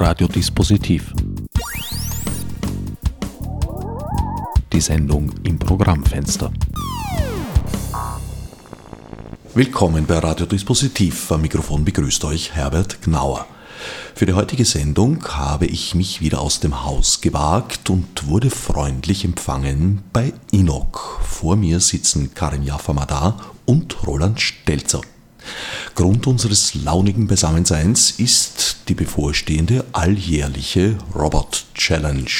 [0.00, 1.12] Radiodispositiv.
[4.72, 6.50] Die Sendung im Programmfenster.
[9.52, 11.30] Willkommen bei Radiodispositiv.
[11.30, 13.46] Am Mikrofon begrüßt euch Herbert Gnauer.
[14.14, 19.26] Für die heutige Sendung habe ich mich wieder aus dem Haus gewagt und wurde freundlich
[19.26, 21.20] empfangen bei Inok.
[21.28, 25.02] Vor mir sitzen Karin Jaffamadar und Roland Stelzer.
[25.94, 32.30] Grund unseres launigen Beisammenseins ist die bevorstehende alljährliche Robot Challenge.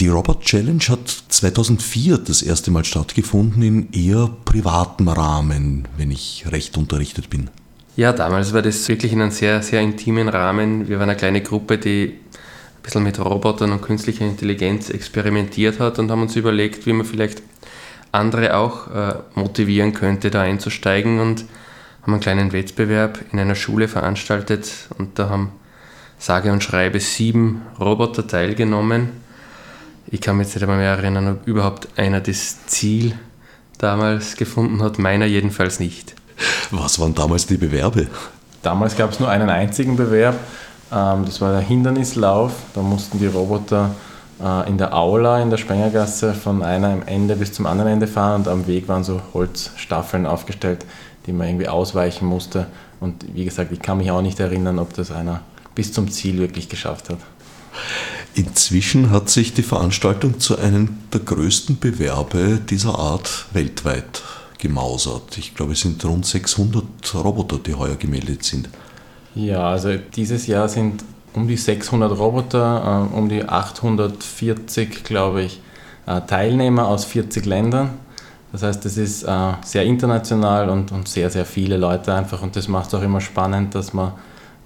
[0.00, 6.44] Die Robot Challenge hat 2004 das erste Mal stattgefunden in eher privatem Rahmen, wenn ich
[6.48, 7.48] recht unterrichtet bin.
[7.96, 10.86] Ja, damals war das wirklich in einem sehr, sehr intimen Rahmen.
[10.86, 15.98] Wir waren eine kleine Gruppe, die ein bisschen mit Robotern und künstlicher Intelligenz experimentiert hat
[15.98, 17.42] und haben uns überlegt, wie man vielleicht
[18.12, 21.46] andere auch äh, motivieren könnte, da einzusteigen und
[22.06, 25.50] haben einen kleinen Wettbewerb in einer Schule veranstaltet und da haben
[26.18, 29.08] sage und schreibe sieben Roboter teilgenommen.
[30.06, 33.14] Ich kann mich jetzt nicht einmal mehr erinnern, ob überhaupt einer das Ziel
[33.78, 36.14] damals gefunden hat, meiner jedenfalls nicht.
[36.70, 38.06] Was waren damals die Bewerbe?
[38.62, 40.36] Damals gab es nur einen einzigen Bewerb.
[40.92, 42.52] Ähm, das war der Hindernislauf.
[42.74, 43.96] Da mussten die Roboter
[44.40, 48.42] äh, in der Aula in der Spengergasse von einem Ende bis zum anderen Ende fahren
[48.42, 50.84] und am Weg waren so Holzstaffeln aufgestellt,
[51.26, 52.66] die man irgendwie ausweichen musste.
[53.00, 55.42] Und wie gesagt, ich kann mich auch nicht erinnern, ob das einer
[55.74, 57.18] bis zum Ziel wirklich geschafft hat.
[58.34, 64.22] Inzwischen hat sich die Veranstaltung zu einem der größten Bewerbe dieser Art weltweit
[64.58, 65.38] gemausert.
[65.38, 68.68] Ich glaube, es sind rund 600 Roboter, die heuer gemeldet sind.
[69.34, 71.04] Ja, also dieses Jahr sind
[71.34, 75.60] um die 600 Roboter, äh, um die 840, glaube ich,
[76.06, 77.90] äh, Teilnehmer aus 40 Ländern.
[78.52, 82.42] Das heißt, es ist äh, sehr international und, und sehr, sehr viele Leute einfach.
[82.42, 84.12] Und das macht es auch immer spannend, dass man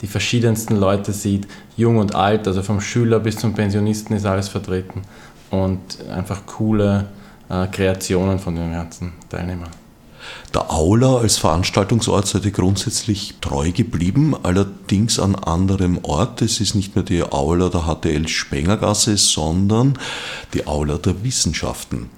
[0.01, 4.49] die verschiedensten Leute sieht, jung und alt, also vom Schüler bis zum Pensionisten ist alles
[4.49, 5.03] vertreten.
[5.51, 7.07] Und einfach coole
[7.49, 9.71] äh, Kreationen von den ganzen Teilnehmern.
[10.55, 16.43] Der Aula als Veranstaltungsort seid ihr grundsätzlich treu geblieben, allerdings an anderem Ort.
[16.43, 19.99] Es ist nicht mehr die Aula der HTL Spengergasse, sondern
[20.55, 22.11] die Aula der Wissenschaften.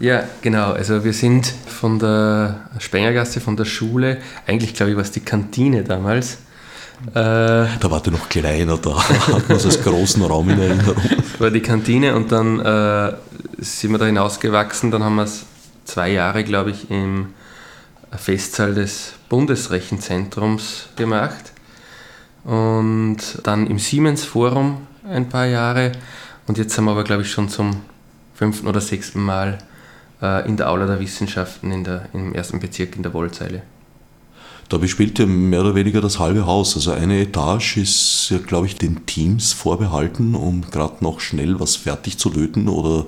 [0.00, 0.72] Ja, genau.
[0.72, 4.16] Also wir sind von der Spengergasse, von der Schule,
[4.46, 6.38] eigentlich glaube ich war es die Kantine damals.
[7.08, 11.02] Äh, da war der noch kleiner, da hat man es als großen Raum in Erinnerung.
[11.38, 13.12] war die Kantine und dann äh,
[13.58, 15.44] sind wir da hinausgewachsen, dann haben wir es
[15.84, 17.34] zwei Jahre, glaube ich, im
[18.10, 21.52] Festsaal des Bundesrechenzentrums gemacht
[22.44, 25.92] und dann im Siemens Forum ein paar Jahre
[26.46, 27.82] und jetzt sind wir aber, glaube ich, schon zum
[28.34, 29.58] fünften oder sechsten Mal
[30.22, 33.62] äh, in der Aula der Wissenschaften in der, im ersten Bezirk in der Wollzeile.
[34.70, 36.76] Da bespielt ja mehr oder weniger das halbe Haus.
[36.76, 41.74] Also eine Etage ist ja, glaube ich, den Teams vorbehalten, um gerade noch schnell was
[41.74, 43.06] fertig zu löten oder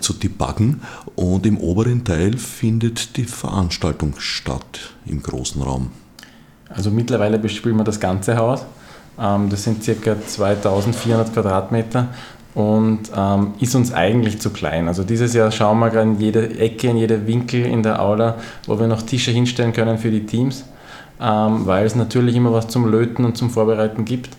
[0.00, 0.80] zu debuggen.
[1.14, 5.90] Und im oberen Teil findet die Veranstaltung statt im großen Raum.
[6.70, 8.64] Also mittlerweile bespielen wir das ganze Haus.
[9.18, 10.16] Ähm, das sind ca.
[10.26, 12.08] 2400 Quadratmeter
[12.54, 14.88] und ähm, ist uns eigentlich zu klein.
[14.88, 18.36] Also dieses Jahr schauen wir gerade in jede Ecke, in jede Winkel in der Aula,
[18.66, 20.64] wo wir noch Tische hinstellen können für die Teams
[21.20, 24.36] ähm, weil es natürlich immer was zum Löten und zum Vorbereiten gibt.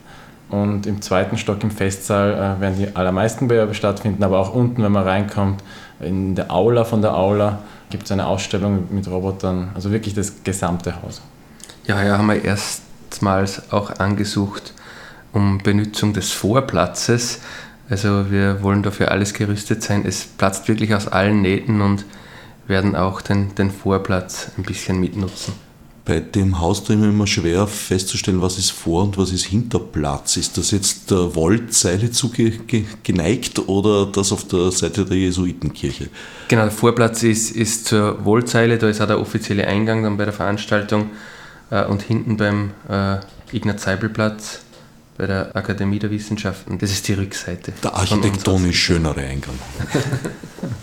[0.49, 4.81] Und im zweiten Stock im Festsaal äh, werden die allermeisten Bewerbe stattfinden, aber auch unten,
[4.81, 5.63] wenn man reinkommt,
[5.99, 7.59] in der Aula von der Aula
[7.89, 11.21] gibt es eine Ausstellung mit Robotern, also wirklich das gesamte Haus.
[11.85, 14.73] Ja, ja, haben wir erstmals auch angesucht
[15.31, 17.41] um Benutzung des Vorplatzes.
[17.89, 20.05] Also wir wollen dafür alles gerüstet sein.
[20.05, 22.05] Es platzt wirklich aus allen Nähten und
[22.67, 25.53] werden auch den, den Vorplatz ein bisschen mitnutzen
[26.09, 30.37] bei dem Haus immer schwer festzustellen, was ist Vor- und was ist Hinterplatz.
[30.37, 36.09] Ist das jetzt der Wollzeile zugeneigt oder das auf der Seite der Jesuitenkirche?
[36.47, 40.25] Genau, der Vorplatz ist, ist zur Wollzeile, da ist auch der offizielle Eingang dann bei
[40.25, 41.11] der Veranstaltung
[41.69, 43.17] äh, und hinten beim äh,
[43.51, 44.61] Ignaz-Seibel-Platz
[45.19, 46.79] bei der Akademie der Wissenschaften.
[46.79, 47.73] Das ist die Rückseite.
[47.83, 49.59] Der architektonisch schönere Eingang.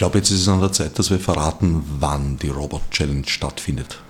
[0.00, 4.00] glaube, jetzt ist es an der Zeit, dass wir verraten, wann die Robot Challenge stattfindet.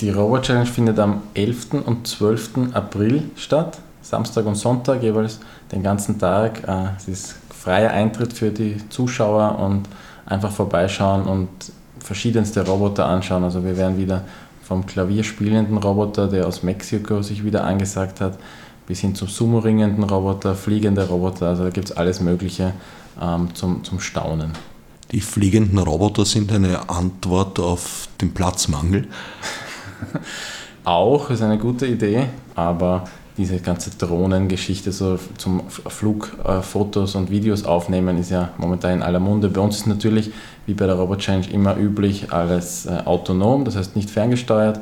[0.00, 1.74] Die Robot Challenge findet am 11.
[1.84, 2.72] und 12.
[2.72, 5.38] April statt, Samstag und Sonntag jeweils
[5.70, 6.66] den ganzen Tag.
[6.66, 9.90] Äh, es ist freier Eintritt für die Zuschauer und
[10.24, 11.50] einfach vorbeischauen und
[11.98, 13.44] verschiedenste Roboter anschauen.
[13.44, 14.24] Also wir werden wieder
[14.66, 18.36] vom klavierspielenden Roboter, der aus Mexiko sich wieder angesagt hat,
[18.86, 21.46] bis hin zum Sumo-ringenden Roboter, fliegende Roboter.
[21.48, 22.72] Also da gibt es alles Mögliche
[23.22, 24.52] ähm, zum, zum Staunen.
[25.12, 29.06] Die fliegenden Roboter sind eine Antwort auf den Platzmangel.
[30.84, 32.26] auch, ist eine gute Idee,
[32.56, 33.04] aber
[33.36, 39.48] diese ganze Drohnengeschichte, so zum Flugfotos und Videos aufnehmen, ist ja momentan in aller Munde.
[39.48, 40.32] Bei uns ist natürlich,
[40.64, 44.80] wie bei der Robot Change, immer üblich alles äh, autonom, das heißt nicht ferngesteuert.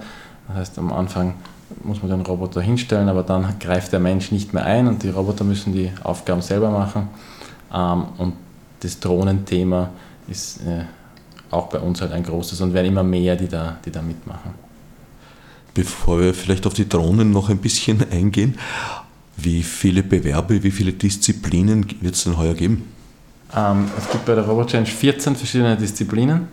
[0.48, 1.34] Das heißt, am Anfang
[1.82, 5.10] muss man den Roboter hinstellen, aber dann greift der Mensch nicht mehr ein und die
[5.10, 7.08] Roboter müssen die Aufgaben selber machen.
[7.72, 8.34] Ähm, und
[8.80, 9.90] das Drohnenthema
[10.28, 10.84] ist äh,
[11.50, 14.63] auch bei uns halt ein großes und werden immer mehr, die da, die da mitmachen.
[15.74, 18.58] Bevor wir vielleicht auf die Drohnen noch ein bisschen eingehen,
[19.36, 22.84] wie viele Bewerbe, wie viele Disziplinen wird es denn heuer geben?
[23.54, 26.48] Ähm, es gibt bei der Robot Change 14 verschiedene Disziplinen,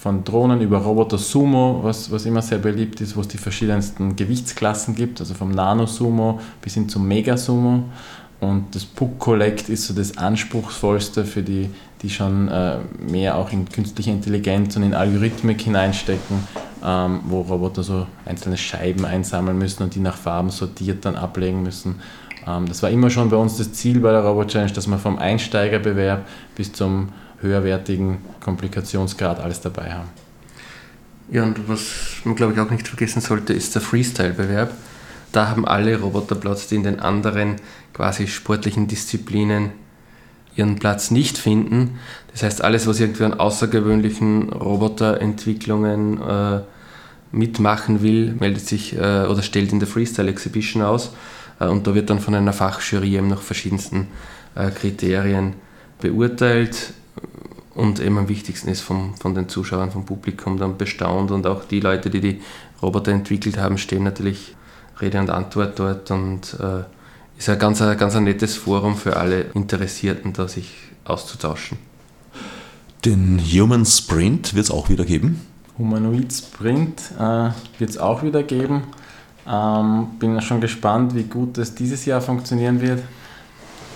[0.00, 4.16] von Drohnen über Roboter Sumo, was, was immer sehr beliebt ist, wo es die verschiedensten
[4.16, 7.84] Gewichtsklassen gibt, also vom Nano Sumo bis hin zum Mega Sumo.
[8.40, 11.70] Und das Puck Collect ist so das anspruchsvollste für die,
[12.02, 16.38] die schon äh, mehr auch in künstliche Intelligenz und in Algorithmik hineinstecken,
[16.84, 21.62] ähm, wo Roboter so einzelne Scheiben einsammeln müssen und die nach Farben sortiert dann ablegen
[21.62, 22.00] müssen.
[22.46, 24.98] Ähm, das war immer schon bei uns das Ziel bei der Robot Challenge, dass wir
[24.98, 26.26] vom Einsteigerbewerb
[26.56, 30.08] bis zum höherwertigen Komplikationsgrad alles dabei haben.
[31.30, 31.80] Ja, und was
[32.24, 34.72] man glaube ich auch nicht vergessen sollte, ist der Freestyle-Bewerb.
[35.32, 37.56] Da haben alle Roboter Platz, die in den anderen
[37.94, 39.70] quasi sportlichen Disziplinen
[40.56, 41.98] ihren Platz nicht finden.
[42.32, 46.60] Das heißt, alles, was irgendwie an außergewöhnlichen Roboterentwicklungen äh,
[47.32, 51.12] mitmachen will, meldet sich äh, oder stellt in der Freestyle Exhibition aus.
[51.60, 54.08] Äh, und da wird dann von einer Fachjury eben nach verschiedensten
[54.54, 55.54] äh, Kriterien
[56.00, 56.94] beurteilt
[57.74, 61.64] und eben am wichtigsten ist vom, von den Zuschauern, vom Publikum dann bestaunt und auch
[61.64, 62.40] die Leute, die die
[62.82, 64.54] Roboter entwickelt haben, stehen natürlich
[65.00, 66.84] Rede und Antwort dort und äh,
[67.42, 70.74] ist ein ganz, ein ganz ein nettes Forum für alle Interessierten, da sich
[71.04, 71.76] auszutauschen.
[73.04, 75.44] Den Human Sprint wird es auch wieder geben?
[75.76, 77.50] Humanoid Sprint äh,
[77.80, 78.84] wird es auch wieder geben.
[79.48, 83.02] Ähm, bin schon gespannt, wie gut das dieses Jahr funktionieren wird.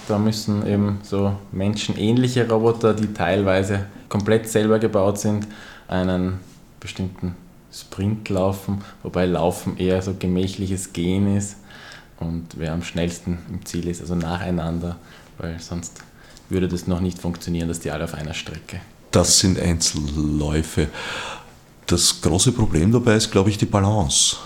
[0.08, 5.46] Da müssen eben so menschenähnliche Roboter, die teilweise komplett selber gebaut sind,
[5.86, 6.40] einen
[6.80, 7.36] bestimmten
[7.72, 11.58] Sprint laufen, wobei Laufen eher so gemächliches Gehen ist
[12.20, 14.96] und wer am schnellsten im Ziel ist, also nacheinander,
[15.38, 16.00] weil sonst
[16.48, 18.80] würde das noch nicht funktionieren, dass die alle auf einer Strecke.
[19.10, 20.88] Das sind Einzelläufe.
[21.86, 24.36] Das große Problem dabei ist, glaube ich, die Balance.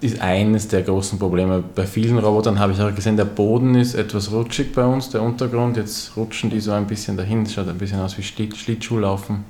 [0.00, 1.62] Ist eines der großen Probleme.
[1.74, 5.22] Bei vielen Robotern habe ich auch gesehen, der Boden ist etwas rutschig bei uns, der
[5.22, 5.76] Untergrund.
[5.76, 9.44] Jetzt rutschen die so ein bisschen dahin, schaut ein bisschen aus wie Schlittschuhlaufen.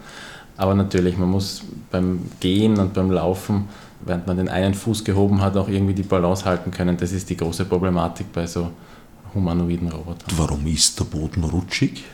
[0.56, 3.68] Aber natürlich, man muss beim Gehen und beim Laufen,
[4.04, 6.96] während man den einen Fuß gehoben hat, auch irgendwie die Balance halten können.
[6.96, 8.70] Das ist die große Problematik bei so
[9.34, 10.28] humanoiden Robotern.
[10.36, 12.04] Warum ist der Boden rutschig?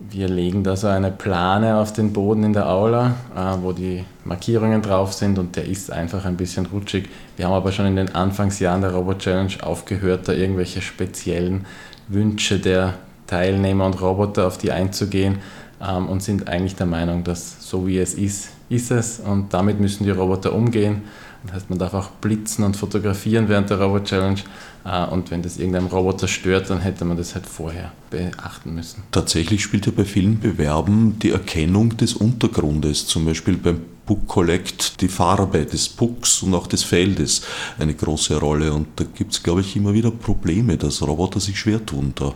[0.00, 4.04] Wir legen da so eine Plane auf den Boden in der Aula, äh, wo die
[4.24, 7.08] Markierungen drauf sind und der ist einfach ein bisschen rutschig.
[7.36, 11.66] Wir haben aber schon in den Anfangsjahren der Robot Challenge aufgehört, da irgendwelche speziellen
[12.08, 12.94] Wünsche der
[13.28, 15.38] Teilnehmer und Roboter auf die einzugehen,
[15.82, 19.80] ähm, und sind eigentlich der Meinung, dass so wie es ist, ist es und damit
[19.80, 21.02] müssen die Roboter umgehen.
[21.44, 24.40] Das heißt, man darf auch blitzen und fotografieren während der Robot Challenge.
[24.84, 29.02] Äh, und wenn das irgendeinem Roboter stört, dann hätte man das halt vorher beachten müssen.
[29.10, 35.00] Tatsächlich spielt ja bei vielen Bewerben die Erkennung des Untergrundes, zum Beispiel beim Book Collect,
[35.00, 37.42] die Farbe des Pucks und auch des Feldes
[37.78, 38.72] eine große Rolle.
[38.72, 42.32] Und da gibt es, glaube ich, immer wieder Probleme, dass Roboter sich schwer tun da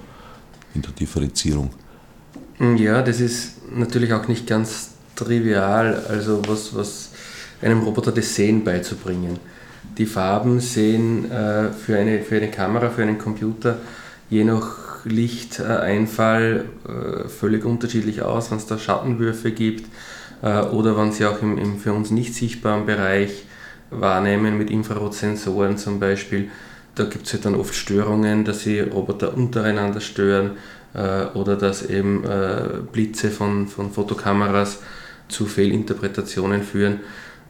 [0.75, 1.71] in der Differenzierung.
[2.77, 7.11] Ja, das ist natürlich auch nicht ganz trivial, also was, was
[7.61, 9.39] einem Roboter das Sehen beizubringen.
[9.99, 13.79] Die Farben sehen äh, für, eine, für eine Kamera, für einen Computer
[14.29, 19.87] je nach Lichteinfall äh, völlig unterschiedlich aus, wenn es da Schattenwürfe gibt
[20.43, 23.45] äh, oder wenn sie auch im, im für uns nicht sichtbaren Bereich
[23.91, 26.51] wahrnehmen mit Infrarotsensoren zum Beispiel.
[26.97, 30.53] Da gibt es halt dann oft Störungen, dass sie Roboter untereinander stören
[30.95, 34.81] äh, oder dass eben äh, Blitze von, von Fotokameras
[35.29, 37.01] zu Fehlinterpretationen führen.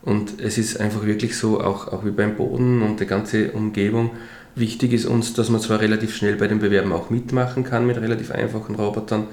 [0.03, 4.11] Und es ist einfach wirklich so, auch, auch wie beim Boden und der ganze Umgebung,
[4.55, 7.97] wichtig ist uns, dass man zwar relativ schnell bei den Bewerben auch mitmachen kann mit
[7.97, 9.27] relativ einfachen Robotern,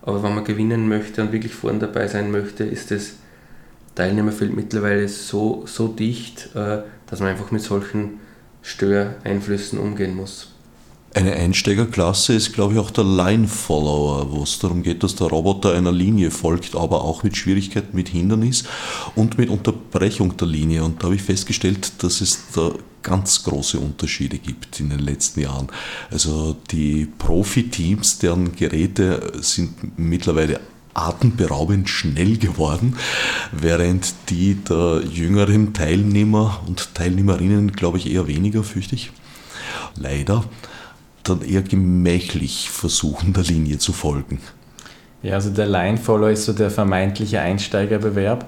[0.00, 3.14] aber wenn man gewinnen möchte und wirklich vorne dabei sein möchte, ist das
[3.94, 8.20] Teilnehmerfeld mittlerweile so, so dicht, äh, dass man einfach mit solchen
[8.62, 10.51] Störeinflüssen umgehen muss.
[11.14, 15.74] Eine Einsteigerklasse ist, glaube ich, auch der Line-Follower, wo es darum geht, dass der Roboter
[15.74, 18.64] einer Linie folgt, aber auch mit Schwierigkeiten, mit Hindernis
[19.14, 20.84] und mit Unterbrechung der Linie.
[20.84, 25.40] Und da habe ich festgestellt, dass es da ganz große Unterschiede gibt in den letzten
[25.40, 25.68] Jahren.
[26.10, 30.60] Also die Profi-Teams, deren Geräte sind mittlerweile
[30.94, 32.96] atemberaubend schnell geworden,
[33.50, 39.10] während die der jüngeren Teilnehmer und Teilnehmerinnen, glaube ich, eher weniger, fürchte ich,
[39.94, 40.44] leider
[41.24, 44.40] dann eher gemächlich versuchen, der Linie zu folgen.
[45.22, 48.46] Ja, also der Line-Follower ist so der vermeintliche Einsteigerbewerb.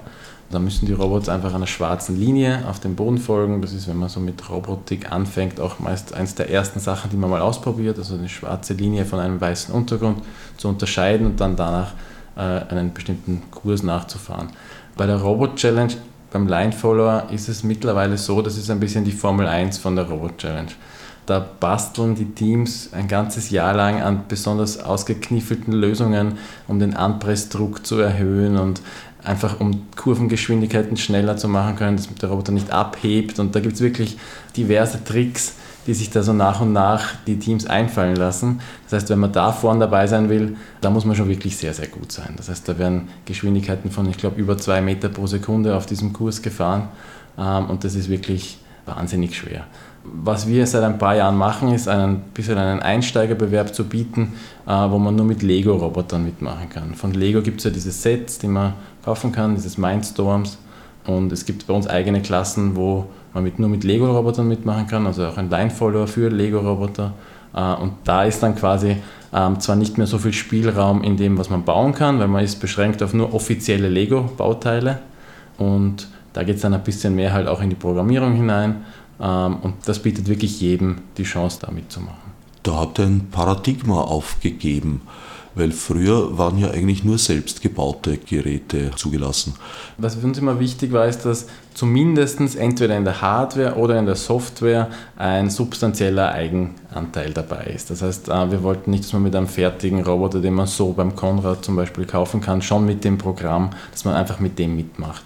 [0.51, 3.61] Da müssen die Roboter einfach einer schwarzen Linie auf dem Boden folgen.
[3.61, 7.17] Das ist, wenn man so mit Robotik anfängt, auch meist eines der ersten Sachen, die
[7.17, 10.21] man mal ausprobiert, also eine schwarze Linie von einem weißen Untergrund
[10.57, 11.93] zu unterscheiden und dann danach
[12.35, 14.49] äh, einen bestimmten Kurs nachzufahren.
[14.95, 15.93] Bei der Robot Challenge,
[16.31, 19.95] beim Line Follower, ist es mittlerweile so, das ist ein bisschen die Formel 1 von
[19.95, 20.71] der Robot Challenge.
[21.25, 27.85] Da basteln die Teams ein ganzes Jahr lang an besonders ausgekniffelten Lösungen, um den Anpressdruck
[27.85, 28.81] zu erhöhen und
[29.23, 33.39] einfach um Kurvengeschwindigkeiten schneller zu machen können, dass der Roboter nicht abhebt.
[33.39, 34.17] Und da gibt es wirklich
[34.55, 35.53] diverse Tricks,
[35.87, 38.61] die sich da so nach und nach die Teams einfallen lassen.
[38.85, 41.73] Das heißt, wenn man da vorne dabei sein will, da muss man schon wirklich sehr,
[41.73, 42.33] sehr gut sein.
[42.37, 46.13] Das heißt, da werden Geschwindigkeiten von, ich glaube, über zwei Meter pro Sekunde auf diesem
[46.13, 46.89] Kurs gefahren.
[47.37, 49.65] Ähm, und das ist wirklich wahnsinnig schwer.
[50.23, 54.33] Was wir seit ein paar Jahren machen, ist einen bisschen einen Einsteigerbewerb zu bieten,
[54.67, 56.93] äh, wo man nur mit Lego-Robotern mitmachen kann.
[56.93, 60.57] Von Lego gibt es ja diese Sets, die man kaufen kann, dieses Mindstorms.
[61.05, 65.05] Und es gibt bei uns eigene Klassen, wo man mit, nur mit Lego-Robotern mitmachen kann,
[65.05, 67.13] also auch ein Line-Follower für Lego-Roboter.
[67.53, 68.97] Äh, und da ist dann quasi
[69.33, 72.43] ähm, zwar nicht mehr so viel Spielraum in dem, was man bauen kann, weil man
[72.43, 74.99] ist beschränkt auf nur offizielle Lego-Bauteile.
[75.57, 78.83] Und da geht es dann ein bisschen mehr halt auch in die Programmierung hinein.
[79.19, 82.25] Ähm, und das bietet wirklich jedem die Chance, da mitzumachen.
[82.63, 85.01] Da habt ihr ein Paradigma aufgegeben.
[85.55, 89.55] Weil früher waren ja eigentlich nur selbstgebaute Geräte zugelassen.
[89.97, 94.05] Was für uns immer wichtig war, ist, dass zumindest entweder in der Hardware oder in
[94.05, 97.89] der Software ein substanzieller Eigenanteil dabei ist.
[97.89, 100.91] Das heißt, äh, wir wollten nicht, dass man mit einem fertigen Roboter, den man so
[100.91, 104.75] beim Konrad zum Beispiel kaufen kann, schon mit dem Programm, dass man einfach mit dem
[104.75, 105.23] mitmacht.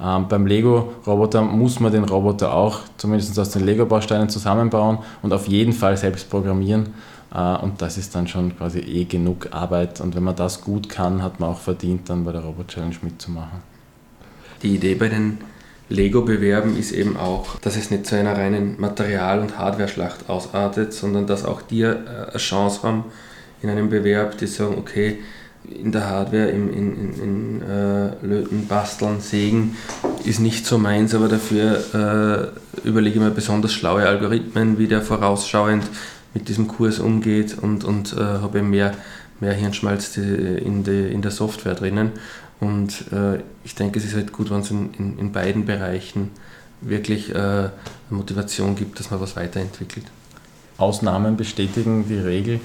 [0.00, 5.48] Ähm, beim Lego-Roboter muss man den Roboter auch zumindest aus den Lego-Bausteinen zusammenbauen und auf
[5.48, 6.94] jeden Fall selbst programmieren.
[7.34, 10.00] Äh, und das ist dann schon quasi eh genug Arbeit.
[10.00, 12.96] Und wenn man das gut kann, hat man auch verdient, dann bei der Robot Challenge
[13.02, 13.60] mitzumachen.
[14.62, 15.38] Die Idee bei den
[15.88, 21.26] Lego-Bewerben ist eben auch, dass es nicht zu einer reinen Material- und Hardware-Schlacht ausartet, sondern
[21.26, 21.96] dass auch die äh,
[22.28, 23.04] eine Chance haben
[23.62, 25.18] in einem Bewerb, die sagen, okay,
[25.64, 29.76] in der Hardware, im, in, in, in äh, Löten, Basteln, Sägen
[30.24, 32.52] ist nicht so meins, aber dafür
[32.84, 35.84] äh, überlege ich mir besonders schlaue Algorithmen, wie der vorausschauend
[36.34, 38.92] mit diesem Kurs umgeht und, und äh, habe mehr,
[39.40, 42.12] mehr Hirnschmalz in, die, in der Software drinnen.
[42.60, 46.30] Und äh, ich denke, es ist halt gut, wenn es in, in, in, beiden Bereichen
[46.80, 47.68] wirklich äh,
[48.08, 50.06] Motivation gibt, dass man was weiterentwickelt.
[50.78, 52.60] Ausnahmen bestätigen die Regel,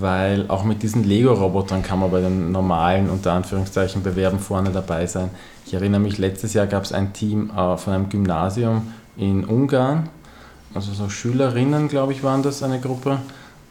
[0.00, 5.06] weil auch mit diesen Lego-Robotern kann man bei den normalen, unter Anführungszeichen, Bewerben vorne dabei
[5.06, 5.30] sein.
[5.66, 10.08] Ich erinnere mich, letztes Jahr gab es ein Team äh, von einem Gymnasium in Ungarn,
[10.74, 13.18] also so Schülerinnen, glaube ich, waren das eine Gruppe.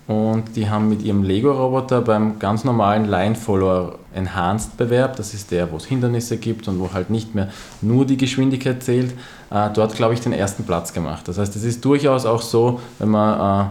[0.07, 5.69] Und die haben mit ihrem Lego-Roboter beim ganz normalen Line-Follower Enhanced Bewerb, das ist der,
[5.71, 7.49] wo es Hindernisse gibt und wo halt nicht mehr
[7.81, 9.13] nur die Geschwindigkeit zählt,
[9.51, 11.27] äh, dort, glaube ich, den ersten Platz gemacht.
[11.27, 13.69] Das heißt, es ist durchaus auch so, wenn man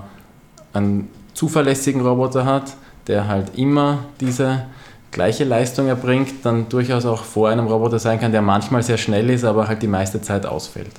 [0.75, 2.75] äh, einen zuverlässigen Roboter hat,
[3.07, 4.65] der halt immer diese
[5.13, 9.29] gleiche Leistung erbringt, dann durchaus auch vor einem Roboter sein kann, der manchmal sehr schnell
[9.31, 10.93] ist, aber halt die meiste Zeit ausfällt.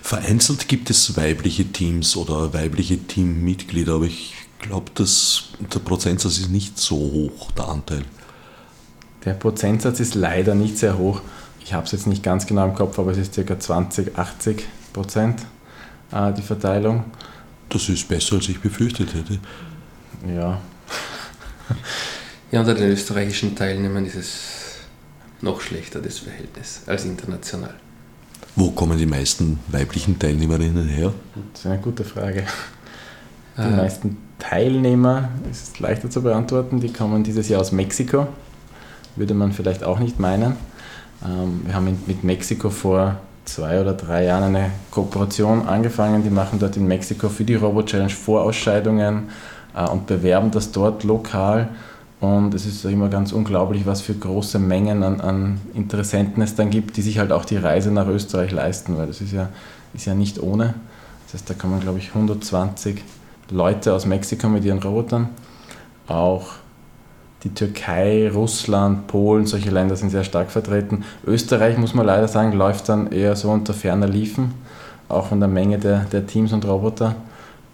[0.00, 6.78] Vereinzelt gibt es weibliche Teams oder weibliche Teammitglieder, aber ich glaube, der Prozentsatz ist nicht
[6.78, 8.02] so hoch, der Anteil.
[9.26, 11.20] Der Prozentsatz ist leider nicht sehr hoch.
[11.62, 13.58] Ich habe es jetzt nicht ganz genau im Kopf, aber es ist ca.
[13.58, 15.40] 20, 80 Prozent
[16.12, 17.04] äh, die Verteilung.
[17.74, 19.40] Das ist besser, als ich befürchtet hätte.
[20.32, 20.60] Ja.
[22.52, 24.40] ja, unter den österreichischen Teilnehmern ist es
[25.40, 27.74] noch schlechter, das Verhältnis, als international.
[28.54, 31.12] Wo kommen die meisten weiblichen Teilnehmerinnen her?
[31.52, 32.46] Das ist eine gute Frage.
[33.58, 33.76] Die äh.
[33.76, 38.28] meisten Teilnehmer, ist leichter zu beantworten, die kommen dieses Jahr aus Mexiko.
[39.16, 40.54] Würde man vielleicht auch nicht meinen.
[41.24, 46.22] Ähm, wir haben mit Mexiko vor zwei oder drei Jahren eine Kooperation angefangen.
[46.22, 49.28] Die machen dort in Mexiko für die Robo Challenge Vorausscheidungen
[49.76, 51.68] äh, und bewerben das dort lokal.
[52.20, 56.70] Und es ist immer ganz unglaublich, was für große Mengen an, an, Interessenten es dann
[56.70, 59.50] gibt, die sich halt auch die Reise nach Österreich leisten, weil das ist ja,
[59.92, 60.74] ist ja nicht ohne.
[61.26, 63.02] Das heißt, da kommen, glaube ich, 120
[63.50, 65.28] Leute aus Mexiko mit ihren Robotern.
[66.06, 66.46] Auch
[67.44, 71.04] die Türkei, Russland, Polen, solche Länder sind sehr stark vertreten.
[71.26, 74.54] Österreich, muss man leider sagen, läuft dann eher so unter ferner Liefen,
[75.08, 77.14] auch von der Menge der, der Teams und Roboter.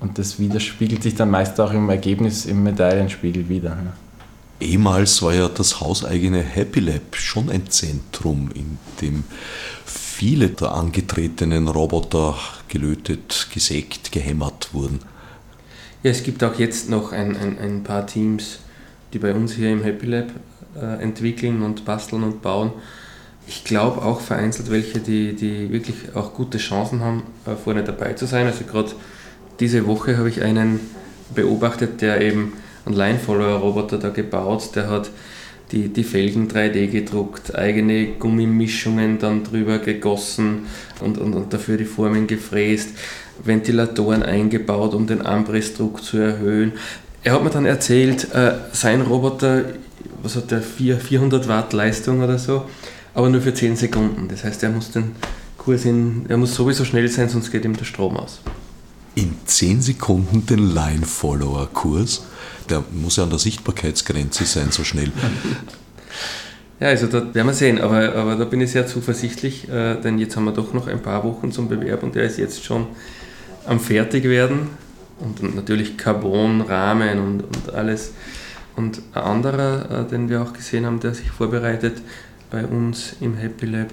[0.01, 3.77] Und das widerspiegelt sich dann meist auch im Ergebnis im Medaillenspiegel wieder.
[4.59, 9.25] Ehemals war ja das hauseigene Happy Lab schon ein Zentrum, in dem
[10.21, 12.35] viele der angetretenen Roboter
[12.69, 15.01] gelötet, gesägt, gehämmert wurden.
[16.03, 18.59] Ja, es gibt auch jetzt noch ein, ein, ein paar Teams,
[19.13, 20.29] die bei uns hier im Happy Lab
[20.81, 22.73] äh, entwickeln und basteln und bauen.
[23.47, 28.13] Ich glaube auch vereinzelt welche, die, die wirklich auch gute Chancen haben, äh, vorne dabei
[28.13, 28.47] zu sein.
[28.47, 28.91] Also gerade
[29.59, 30.81] diese Woche habe ich einen
[31.35, 32.55] beobachtet, der eben
[32.87, 35.11] einen Line-Follower-Roboter da gebaut, der hat
[35.73, 40.67] die, die Felgen 3D gedruckt, eigene Gummimischungen dann drüber gegossen
[41.01, 42.91] und, und, und dafür die Formen gefräst,
[43.45, 46.73] Ventilatoren eingebaut, um den Anpressdruck zu erhöhen.
[47.23, 49.65] Er hat mir dann erzählt, äh, sein Roboter,
[50.23, 52.65] was hat der, 400 Watt Leistung oder so,
[53.15, 54.29] aber nur für 10 Sekunden.
[54.29, 55.17] Das heißt, er muss den
[55.59, 58.41] Kurs in, er muss sowieso schnell sein, sonst geht ihm der Strom aus.
[59.15, 62.23] In 10 Sekunden den Line-Follower-Kurs?
[62.71, 65.13] der muss ja an der Sichtbarkeitsgrenze sein, so schnell.
[66.79, 70.19] Ja, also da werden wir sehen, aber, aber da bin ich sehr zuversichtlich, äh, denn
[70.19, 72.87] jetzt haben wir doch noch ein paar Wochen zum Bewerb und der ist jetzt schon
[73.67, 74.69] am Fertigwerden
[75.21, 78.13] und natürlich Carbon, Rahmen und, und alles.
[78.77, 81.99] Und ein anderer, äh, den wir auch gesehen haben, der sich vorbereitet
[82.51, 83.89] bei uns im Happy Lab,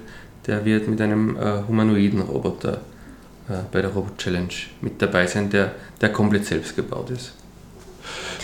[0.45, 2.81] der wird mit einem äh, humanoiden Roboter
[3.49, 7.33] äh, bei der Robot Challenge mit dabei sein, der, der komplett selbst gebaut ist.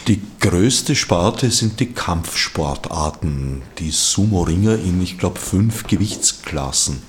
[0.07, 7.01] Die größte Sparte sind die Kampfsportarten, die Sumo-Ringer in, ich glaube, fünf Gewichtsklassen.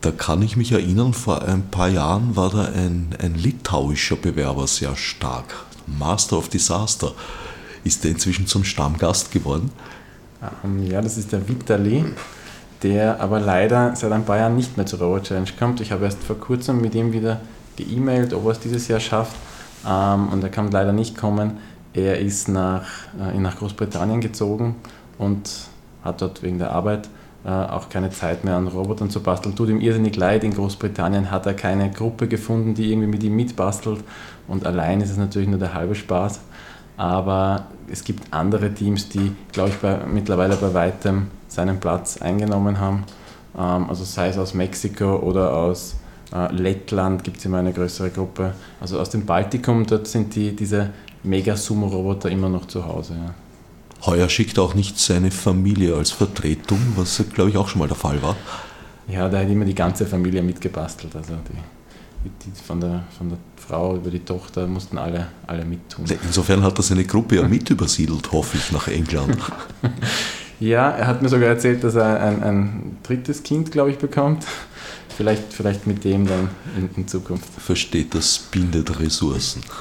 [0.00, 4.68] Da kann ich mich erinnern, vor ein paar Jahren war da ein, ein litauischer Bewerber
[4.68, 5.64] sehr stark.
[5.86, 7.12] Master of Disaster.
[7.82, 9.72] Ist der inzwischen zum Stammgast geworden?
[10.64, 12.04] Ähm, ja, das ist der Vitali,
[12.82, 15.80] der aber leider seit ein paar Jahren nicht mehr zur Rover Challenge kommt.
[15.80, 17.40] Ich habe erst vor kurzem mit ihm wieder
[17.76, 19.34] geemailt, ob er es dieses Jahr schafft.
[19.84, 21.58] Ähm, und er kann leider nicht kommen.
[21.92, 22.86] Er ist nach,
[23.20, 24.76] äh, nach Großbritannien gezogen
[25.16, 25.50] und
[26.04, 27.08] hat dort wegen der Arbeit
[27.50, 29.56] auch keine Zeit mehr an Robotern zu basteln.
[29.56, 30.44] Tut ihm irrsinnig leid.
[30.44, 34.04] In Großbritannien hat er keine Gruppe gefunden, die irgendwie mit ihm mitbastelt.
[34.46, 36.40] Und allein ist es natürlich nur der halbe Spaß.
[36.96, 42.80] Aber es gibt andere Teams, die, glaube ich, bei, mittlerweile bei weitem seinen Platz eingenommen
[42.80, 43.04] haben.
[43.56, 45.96] Ähm, also sei es aus Mexiko oder aus
[46.34, 48.54] äh, Lettland gibt es immer eine größere Gruppe.
[48.80, 50.90] Also aus dem Baltikum, dort sind die, diese
[51.22, 53.14] Mega-Sumo-Roboter immer noch zu Hause.
[53.14, 53.34] Ja.
[54.06, 57.96] Heuer schickt auch nicht seine Familie als Vertretung, was glaube ich auch schon mal der
[57.96, 58.36] Fall war.
[59.08, 61.16] Ja, da hat immer die ganze Familie mitgebastelt.
[61.16, 66.04] Also die, die von, der, von der Frau über die Tochter mussten alle, alle mittun.
[66.24, 69.38] Insofern hat er seine Gruppe ja mit übersiedelt, hoffe ich, nach England.
[70.60, 74.44] ja, er hat mir sogar erzählt, dass er ein, ein drittes Kind, glaube ich, bekommt.
[75.16, 77.48] Vielleicht, vielleicht mit dem dann in, in Zukunft.
[77.58, 79.62] Versteht, das bindet Ressourcen.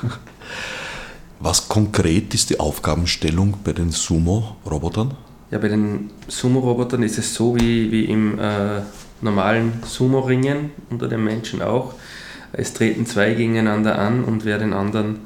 [1.39, 5.13] Was konkret ist die Aufgabenstellung bei den Sumo-Robotern?
[5.51, 8.81] Ja, bei den Sumo-Robotern ist es so wie, wie im äh,
[9.21, 11.93] normalen Sumo-Ringen unter den Menschen auch.
[12.53, 15.19] Es treten zwei gegeneinander an und wer den anderen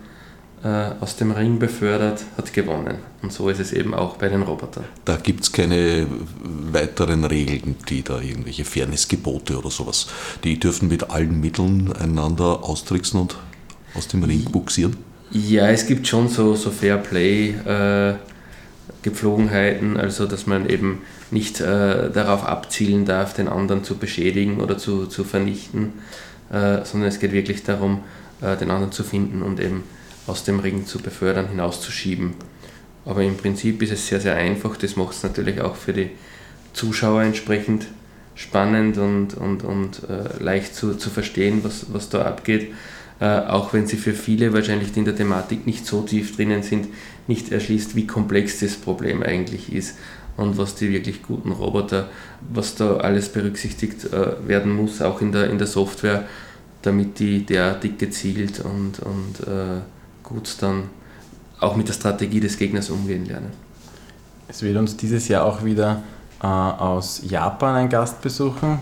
[0.64, 2.98] äh, aus dem Ring befördert, hat gewonnen.
[3.22, 4.84] Und so ist es eben auch bei den Robotern.
[5.06, 6.08] Da gibt es keine
[6.44, 10.08] weiteren Regeln, die da irgendwelche Fairnessgebote oder sowas.
[10.44, 13.38] Die dürfen mit allen Mitteln einander austricksen und
[13.96, 15.11] aus dem Ring buxieren?
[15.32, 17.52] Ja, es gibt schon so, so Fair Play.
[17.66, 18.16] Äh,
[19.02, 24.78] Gepflogenheiten, also dass man eben nicht äh, darauf abzielen darf, den anderen zu beschädigen oder
[24.78, 25.94] zu, zu vernichten,
[26.52, 28.04] äh, sondern es geht wirklich darum,
[28.42, 29.84] äh, den anderen zu finden und eben
[30.28, 32.34] aus dem Ring zu befördern, hinauszuschieben.
[33.06, 34.78] Aber im Prinzip ist es sehr, sehr einfach.
[34.78, 36.12] Das macht es natürlich auch für die
[36.74, 37.88] Zuschauer entsprechend
[38.36, 42.74] spannend und, und, und äh, leicht zu, zu verstehen, was, was da abgeht.
[43.22, 46.64] Äh, auch wenn sie für viele wahrscheinlich, die in der Thematik nicht so tief drinnen
[46.64, 46.88] sind,
[47.28, 49.96] nicht erschließt, wie komplex das Problem eigentlich ist
[50.38, 52.10] und was die wirklich guten Roboter,
[52.52, 56.28] was da alles berücksichtigt äh, werden muss, auch in der, in der Software,
[56.82, 59.82] damit die derartig gezielt und, und äh,
[60.24, 60.86] gut dann
[61.60, 63.52] auch mit der Strategie des Gegners umgehen lernen.
[64.48, 66.02] Es wird uns dieses Jahr auch wieder
[66.42, 68.80] äh, aus Japan ein Gast besuchen,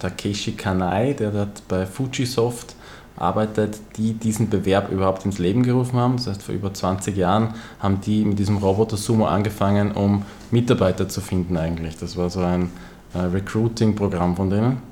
[0.00, 2.74] Takeshi Kanai, der dort bei Fujisoft
[3.18, 6.16] arbeitet, die diesen Bewerb überhaupt ins Leben gerufen haben.
[6.16, 11.08] Das heißt, vor über 20 Jahren haben die mit diesem Roboter Sumo angefangen, um Mitarbeiter
[11.08, 11.96] zu finden eigentlich.
[11.96, 12.70] Das war so ein
[13.14, 14.82] äh, Recruiting-Programm von denen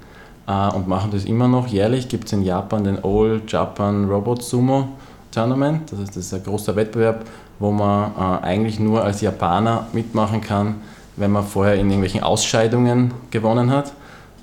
[0.47, 1.67] äh, und machen das immer noch.
[1.67, 4.89] Jährlich gibt es in Japan den All Japan Robot Sumo
[5.31, 5.93] Tournament.
[5.93, 7.25] Das heißt, das ist ein großer Wettbewerb,
[7.59, 10.77] wo man äh, eigentlich nur als Japaner mitmachen kann,
[11.17, 13.93] wenn man vorher in irgendwelchen Ausscheidungen gewonnen hat.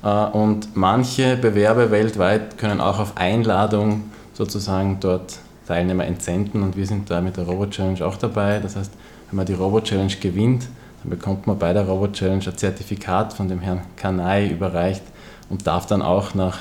[0.04, 6.86] Äh, und manche Bewerber weltweit können auch auf Einladung sozusagen dort Teilnehmer entsenden und wir
[6.86, 8.60] sind da mit der Robot Challenge auch dabei.
[8.60, 8.92] Das heißt,
[9.30, 10.68] wenn man die Robot Challenge gewinnt,
[11.02, 15.04] dann bekommt man bei der Robot Challenge ein Zertifikat von dem Herrn Kanai überreicht
[15.50, 16.60] und darf dann auch nach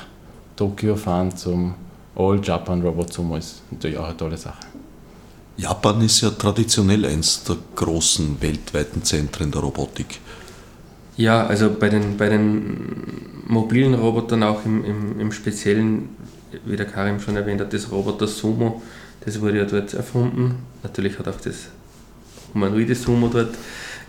[0.55, 1.75] Tokio fahren zum
[2.15, 3.37] All Japan Robot Sumo.
[3.37, 4.59] Ist natürlich auch eine tolle Sache.
[5.57, 10.19] Japan ist ja traditionell eines der großen weltweiten Zentren der Robotik.
[11.15, 16.09] Ja, also bei den, bei den mobilen Robotern auch im, im, im Speziellen,
[16.65, 18.81] wie der Karim schon erwähnt hat, das Roboter Sumo,
[19.25, 20.55] das wurde ja dort erfunden.
[20.83, 21.67] Natürlich hat auch das
[22.53, 23.55] humanoide Sumo dort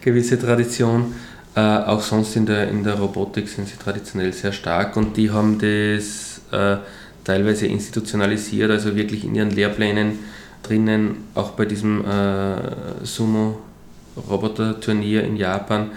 [0.00, 1.14] gewisse Tradition.
[1.56, 5.30] Äh, auch sonst in der, in der Robotik sind sie traditionell sehr stark und die
[5.30, 6.78] haben das äh,
[7.22, 10.18] teilweise institutionalisiert, also wirklich in ihren Lehrplänen
[10.62, 12.56] drinnen, auch bei diesem äh,
[13.04, 15.92] Sumo-Roboter-Turnier in Japan.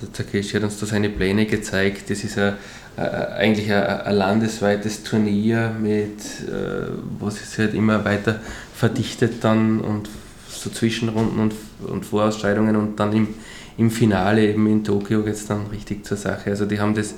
[0.00, 2.10] Der Takeshi hat uns da seine Pläne gezeigt.
[2.10, 2.54] Das ist ein,
[2.96, 8.40] eigentlich ein, ein, landesweites Turnier, mit, äh, wo sich halt immer weiter
[8.74, 10.08] verdichtet dann und
[10.48, 11.54] so Zwischenrunden und,
[11.86, 13.28] und Vorausscheidungen und dann im,
[13.76, 16.50] im Finale eben in Tokio geht es dann richtig zur Sache.
[16.50, 17.14] Also die haben das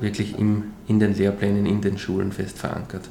[0.00, 3.08] wirklich im, in den Lehrplänen, in den Schulen fest verankert.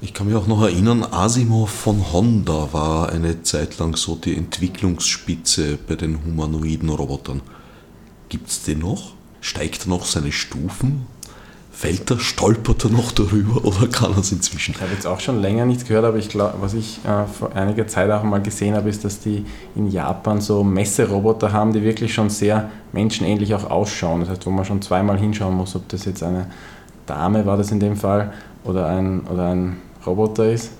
[0.00, 4.36] Ich kann mich auch noch erinnern, Asimov von Honda war eine Zeit lang so die
[4.36, 7.40] Entwicklungsspitze bei den humanoiden Robotern.
[8.34, 9.12] Gibt es den noch?
[9.40, 11.06] Steigt er noch seine Stufen?
[11.70, 14.74] Fällt er, stolpert er noch darüber oder kann er es inzwischen?
[14.74, 17.54] Ich habe jetzt auch schon länger nichts gehört, aber ich glaube, was ich äh, vor
[17.54, 21.84] einiger Zeit auch mal gesehen habe, ist, dass die in Japan so Messeroboter haben, die
[21.84, 24.18] wirklich schon sehr menschenähnlich auch ausschauen.
[24.18, 26.50] Das heißt, wo man schon zweimal hinschauen muss, ob das jetzt eine
[27.06, 28.32] Dame war das in dem Fall
[28.64, 30.72] oder ein, oder ein Roboter ist.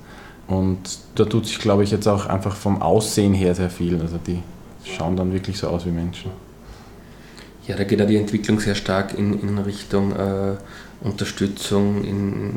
[0.49, 0.81] Und
[1.15, 4.01] da tut sich, glaube ich, jetzt auch einfach vom Aussehen her sehr viel.
[4.01, 4.41] Also die
[4.85, 6.33] schauen dann wirklich so aus wie Menschen.
[7.67, 10.57] Ja, da geht ja die Entwicklung sehr stark in, in Richtung äh,
[11.01, 12.53] Unterstützung in,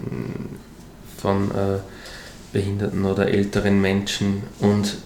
[1.18, 1.80] von äh,
[2.52, 4.44] behinderten oder älteren Menschen.
[4.60, 4.98] Und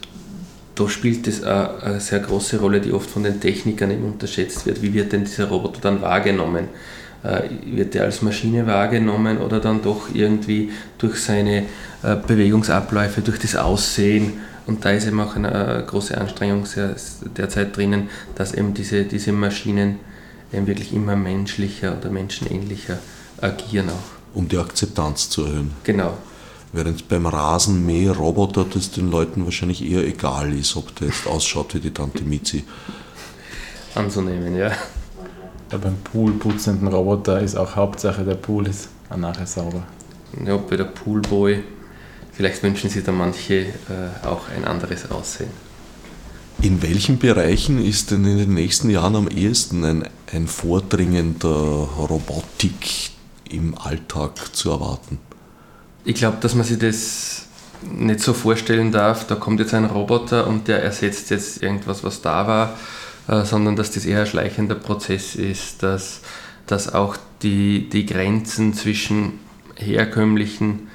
[0.76, 4.66] da spielt es auch eine sehr große Rolle, die oft von den Technikern eben unterschätzt
[4.66, 4.82] wird.
[4.82, 6.70] Wie wird denn dieser Roboter dann wahrgenommen?
[7.24, 11.66] Äh, wird er als Maschine wahrgenommen oder dann doch irgendwie durch seine
[12.02, 14.34] äh, Bewegungsabläufe, durch das Aussehen.
[14.68, 16.66] Und da ist eben auch eine große Anstrengung
[17.36, 20.00] derzeit drinnen, dass eben diese, diese Maschinen
[20.54, 23.00] eben wirklich immer menschlicher oder menschenähnlicher
[23.40, 24.36] agieren auch.
[24.38, 25.72] Um die Akzeptanz zu erhöhen.
[25.84, 26.18] Genau.
[26.74, 31.80] Während beim Rasenmäher-Roboter das den Leuten wahrscheinlich eher egal ist, ob der jetzt ausschaut wie
[31.80, 32.64] die Tante Mizi.
[33.94, 34.72] Anzunehmen, ja.
[35.72, 39.84] Ja, beim Pool putzenden Roboter ist auch Hauptsache, der Pool ist nachher sauber.
[40.46, 41.62] Ja, bei der Poolboy,
[42.42, 45.52] vielleicht wünschen sich da manche äh, auch ein anderes Aussehen.
[46.64, 51.52] In welchen Bereichen ist denn in den nächsten Jahren am ehesten ein, ein Vordringen der
[51.52, 53.12] Robotik
[53.48, 55.20] im Alltag zu erwarten?
[56.04, 57.44] Ich glaube, dass man sich das
[57.84, 62.24] nicht so vorstellen darf, da kommt jetzt ein Roboter und der ersetzt jetzt irgendwas, was
[62.24, 62.78] da war,
[63.28, 66.22] äh, sondern dass das eher ein schleichender Prozess ist, dass,
[66.66, 69.34] dass auch die, die Grenzen zwischen
[69.76, 70.91] herkömmlichen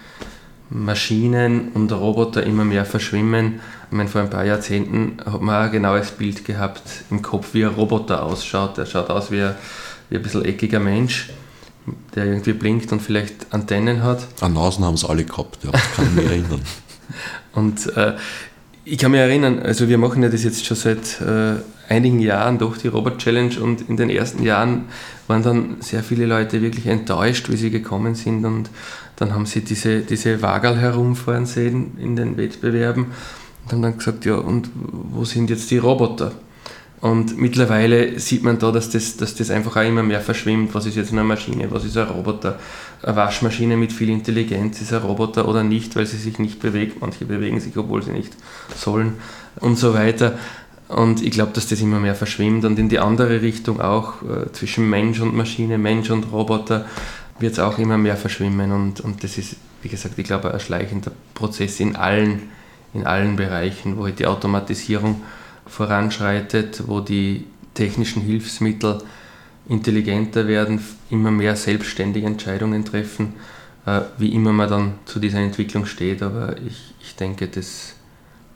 [0.70, 3.60] Maschinen und Roboter immer mehr verschwimmen.
[3.90, 7.64] Ich meine, vor ein paar Jahrzehnten hat man ein genaues Bild gehabt im Kopf, wie
[7.64, 8.76] ein Roboter ausschaut.
[8.76, 9.54] Der schaut aus wie ein,
[10.10, 11.30] wie ein bisschen eckiger Mensch,
[12.14, 14.26] der irgendwie blinkt und vielleicht Antennen hat.
[14.40, 16.62] An Nasen haben es alle gehabt, ja, kann ich mich erinnern.
[17.52, 18.14] und äh,
[18.84, 21.56] ich kann mich erinnern, also wir machen ja das jetzt schon seit äh,
[21.88, 24.86] einigen Jahren durch die Robot Challenge und in den ersten Jahren
[25.26, 28.70] waren dann sehr viele Leute wirklich enttäuscht, wie sie gekommen sind und
[29.16, 33.06] dann haben sie diese, diese Wagerl herumfahren sehen in den Wettbewerben
[33.64, 36.32] und haben dann gesagt, ja und wo sind jetzt die Roboter?
[37.00, 40.74] Und mittlerweile sieht man da, dass das, dass das einfach auch immer mehr verschwimmt.
[40.74, 41.70] Was ist jetzt eine Maschine?
[41.70, 42.58] Was ist ein Roboter?
[43.02, 47.00] Eine Waschmaschine mit viel Intelligenz ist ein Roboter oder nicht, weil sie sich nicht bewegt.
[47.00, 48.32] Manche bewegen sich, obwohl sie nicht
[48.74, 49.14] sollen
[49.60, 50.38] und so weiter.
[50.88, 54.52] Und ich glaube, dass das immer mehr verschwimmt und in die andere Richtung auch äh,
[54.52, 56.86] zwischen Mensch und Maschine, Mensch und Roboter
[57.40, 58.70] wird es auch immer mehr verschwimmen.
[58.72, 62.50] Und, und das ist, wie gesagt, ich glaube, ein schleichender Prozess in allen,
[62.94, 65.22] in allen Bereichen, wo halt die Automatisierung
[65.66, 69.02] voranschreitet, wo die technischen Hilfsmittel
[69.68, 73.34] intelligenter werden, immer mehr selbstständige Entscheidungen treffen,
[73.86, 76.22] äh, wie immer man dann zu dieser Entwicklung steht.
[76.22, 77.94] Aber ich, ich denke, das,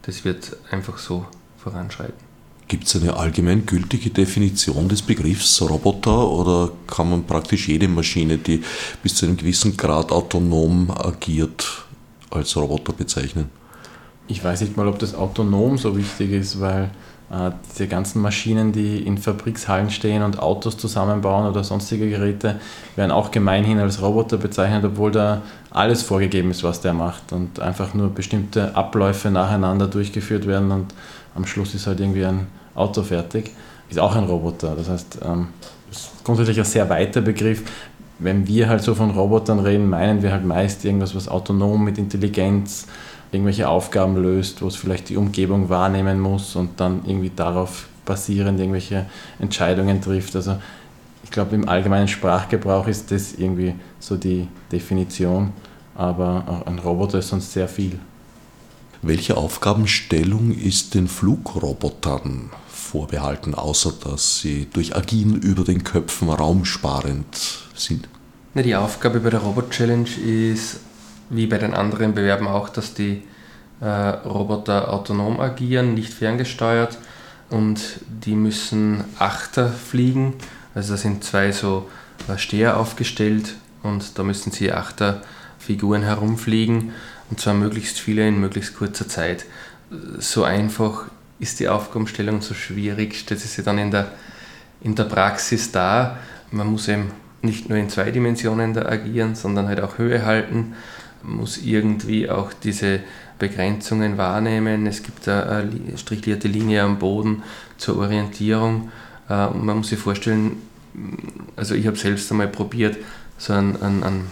[0.03, 1.27] das wird einfach so
[1.63, 2.31] voranschreiten.
[2.69, 8.63] Gibt es eine allgemeingültige Definition des Begriffs Roboter oder kann man praktisch jede Maschine, die
[9.03, 11.67] bis zu einem gewissen Grad autonom agiert,
[12.31, 13.51] als Roboter bezeichnen?
[14.29, 16.91] Ich weiß nicht mal, ob das autonom so wichtig ist, weil
[17.31, 22.59] Äh, diese ganzen Maschinen, die in Fabrikshallen stehen und Autos zusammenbauen oder sonstige Geräte,
[22.97, 27.61] werden auch gemeinhin als Roboter bezeichnet, obwohl da alles vorgegeben ist, was der macht und
[27.61, 30.93] einfach nur bestimmte Abläufe nacheinander durchgeführt werden und
[31.35, 33.51] am Schluss ist halt irgendwie ein Auto fertig.
[33.89, 34.75] Ist auch ein Roboter.
[34.77, 35.49] Das heißt, ähm,
[35.91, 37.63] ist grundsätzlich ein sehr weiter Begriff.
[38.19, 41.99] Wenn wir halt so von Robotern reden, meinen wir halt meist irgendwas, was autonom mit
[41.99, 42.87] Intelligenz
[43.33, 48.59] irgendwelche Aufgaben löst, wo es vielleicht die Umgebung wahrnehmen muss und dann irgendwie darauf basierend
[48.59, 49.07] irgendwelche
[49.39, 50.35] Entscheidungen trifft.
[50.37, 50.57] Also
[51.23, 55.53] ich glaube, im allgemeinen Sprachgebrauch ist das irgendwie so die Definition,
[55.95, 57.99] aber ein Roboter ist sonst sehr viel.
[59.03, 67.61] Welche Aufgabenstellung ist den Flugrobotern vorbehalten, außer dass sie durch Agieren über den Köpfen raumsparend
[67.75, 68.09] sind?
[68.55, 70.81] Die Aufgabe bei der Robot Challenge ist
[71.31, 73.23] wie bei den anderen Bewerben auch, dass die
[73.81, 76.99] äh, Roboter autonom agieren, nicht ferngesteuert
[77.49, 80.35] und die müssen Achter fliegen.
[80.75, 81.89] Also da sind zwei so
[82.29, 86.93] äh, Steher aufgestellt und da müssen sie Achterfiguren herumfliegen
[87.31, 89.47] und zwar möglichst viele in möglichst kurzer Zeit.
[90.19, 91.07] So einfach
[91.39, 94.13] ist die Aufgabenstellung, so schwierig stellt sie sich dann in der,
[94.83, 96.19] in der Praxis dar.
[96.51, 97.13] Man muss eben
[97.43, 100.75] nicht nur in zwei Dimensionen da agieren, sondern halt auch Höhe halten
[101.23, 103.01] muss irgendwie auch diese
[103.39, 104.87] Begrenzungen wahrnehmen.
[104.87, 107.43] Es gibt eine strichlierte Linie am Boden
[107.79, 108.91] zur Orientierung.
[109.29, 110.57] Äh, man muss sich vorstellen,
[111.57, 112.97] also ich habe selbst einmal probiert,
[113.39, 114.31] so einen, einen, einen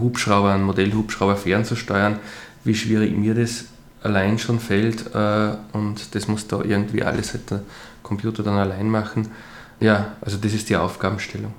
[0.00, 2.18] Hubschrauber, einen Modellhubschrauber fernzusteuern,
[2.64, 3.64] wie schwierig mir das
[4.02, 7.60] allein schon fällt äh, und das muss da irgendwie alles halt der
[8.02, 9.28] Computer dann allein machen.
[9.80, 11.52] Ja, also das ist die Aufgabenstellung.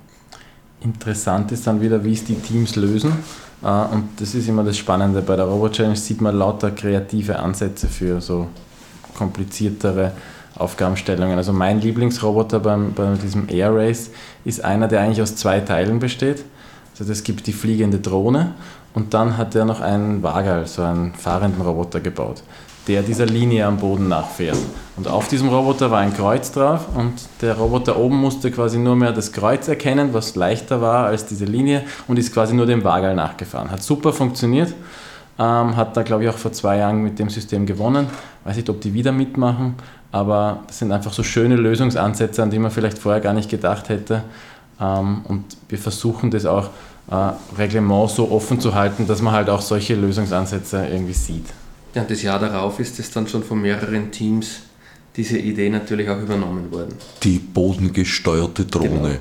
[0.81, 3.11] Interessant ist dann wieder, wie es die Teams lösen.
[3.63, 5.21] Äh, und das ist immer das Spannende.
[5.21, 8.47] Bei der Robot Challenge sieht man lauter kreative Ansätze für so
[9.17, 10.13] kompliziertere
[10.55, 11.37] Aufgabenstellungen.
[11.37, 14.11] Also mein Lieblingsroboter beim, bei diesem Air Race
[14.45, 16.43] ist einer, der eigentlich aus zwei Teilen besteht.
[16.99, 18.53] Also es gibt die fliegende Drohne
[18.93, 22.43] und dann hat er noch einen Wagal, so einen fahrenden Roboter gebaut
[22.89, 24.57] der dieser Linie am Boden nachfährt.
[24.97, 28.95] Und auf diesem Roboter war ein Kreuz drauf und der Roboter oben musste quasi nur
[28.95, 32.83] mehr das Kreuz erkennen, was leichter war als diese Linie und ist quasi nur dem
[32.83, 33.69] Wagal nachgefahren.
[33.69, 34.73] Hat super funktioniert,
[35.37, 38.07] ähm, hat da glaube ich auch vor zwei Jahren mit dem System gewonnen.
[38.43, 39.75] Weiß nicht, ob die wieder mitmachen,
[40.11, 43.89] aber das sind einfach so schöne Lösungsansätze, an die man vielleicht vorher gar nicht gedacht
[43.89, 44.23] hätte.
[44.79, 46.69] Ähm, und wir versuchen das auch
[47.11, 51.45] äh, Reglement so offen zu halten, dass man halt auch solche Lösungsansätze irgendwie sieht.
[51.95, 54.61] Ja, das Jahr darauf ist es dann schon von mehreren Teams
[55.15, 56.93] diese Idee natürlich auch übernommen worden.
[57.23, 58.89] Die bodengesteuerte Drohne.
[58.89, 59.19] Genau.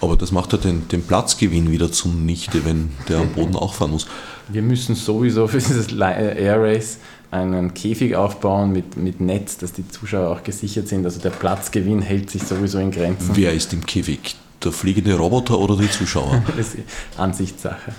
[0.00, 3.92] Aber das macht ja den, den Platzgewinn wieder zunichte, wenn der am Boden auch fahren
[3.92, 4.06] muss.
[4.48, 6.98] Wir müssen sowieso für dieses Air Race
[7.30, 11.04] einen Käfig aufbauen mit, mit Netz, dass die Zuschauer auch gesichert sind.
[11.04, 13.30] Also der Platzgewinn hält sich sowieso in Grenzen.
[13.34, 14.36] Wer ist im Käfig?
[14.66, 16.42] Der fliegende Roboter oder die Zuschauer?
[16.56, 16.78] das ist
[17.16, 17.92] Ansichtssache.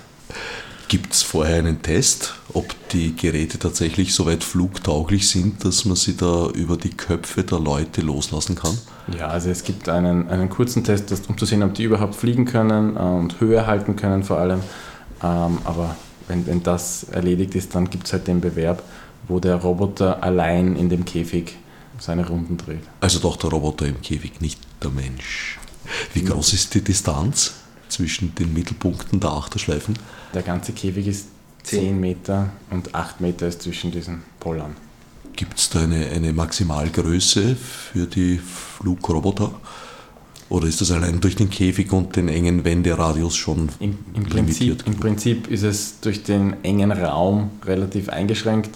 [0.89, 5.95] Gibt es vorher einen Test, ob die Geräte tatsächlich so weit flugtauglich sind, dass man
[5.95, 8.77] sie da über die Köpfe der Leute loslassen kann?
[9.17, 12.43] Ja, also es gibt einen, einen kurzen Test, um zu sehen, ob die überhaupt fliegen
[12.43, 14.59] können äh, und Höhe halten können vor allem.
[15.23, 15.95] Ähm, aber
[16.27, 18.83] wenn, wenn das erledigt ist, dann gibt es halt den Bewerb,
[19.29, 21.55] wo der Roboter allein in dem Käfig
[21.97, 22.83] seine Runden dreht.
[22.99, 25.59] Also doch der Roboter im Käfig, nicht der Mensch.
[26.13, 27.53] Wie groß ist die Distanz?
[27.89, 29.97] zwischen den Mittelpunkten der Achterschleifen.
[30.33, 31.27] Der ganze Käfig ist
[31.63, 34.75] 10 Meter und 8 Meter ist zwischen diesen Pollern.
[35.35, 39.51] Gibt es da eine, eine Maximalgröße für die Flugroboter?
[40.49, 44.87] Oder ist das allein durch den Käfig und den engen Wenderadius schon Im, im Prinzip,
[44.87, 48.69] Im Prinzip ist es durch den engen Raum relativ eingeschränkt.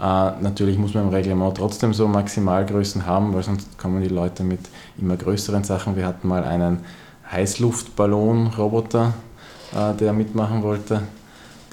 [0.00, 4.44] Äh, natürlich muss man im Reglement trotzdem so Maximalgrößen haben, weil sonst kommen die Leute
[4.44, 4.60] mit
[4.96, 5.96] immer größeren Sachen.
[5.96, 6.80] Wir hatten mal einen
[7.30, 9.14] Heißluftballon-Roboter,
[9.74, 11.02] äh, der mitmachen wollte.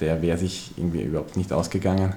[0.00, 2.14] Der wäre sich irgendwie überhaupt nicht ausgegangen.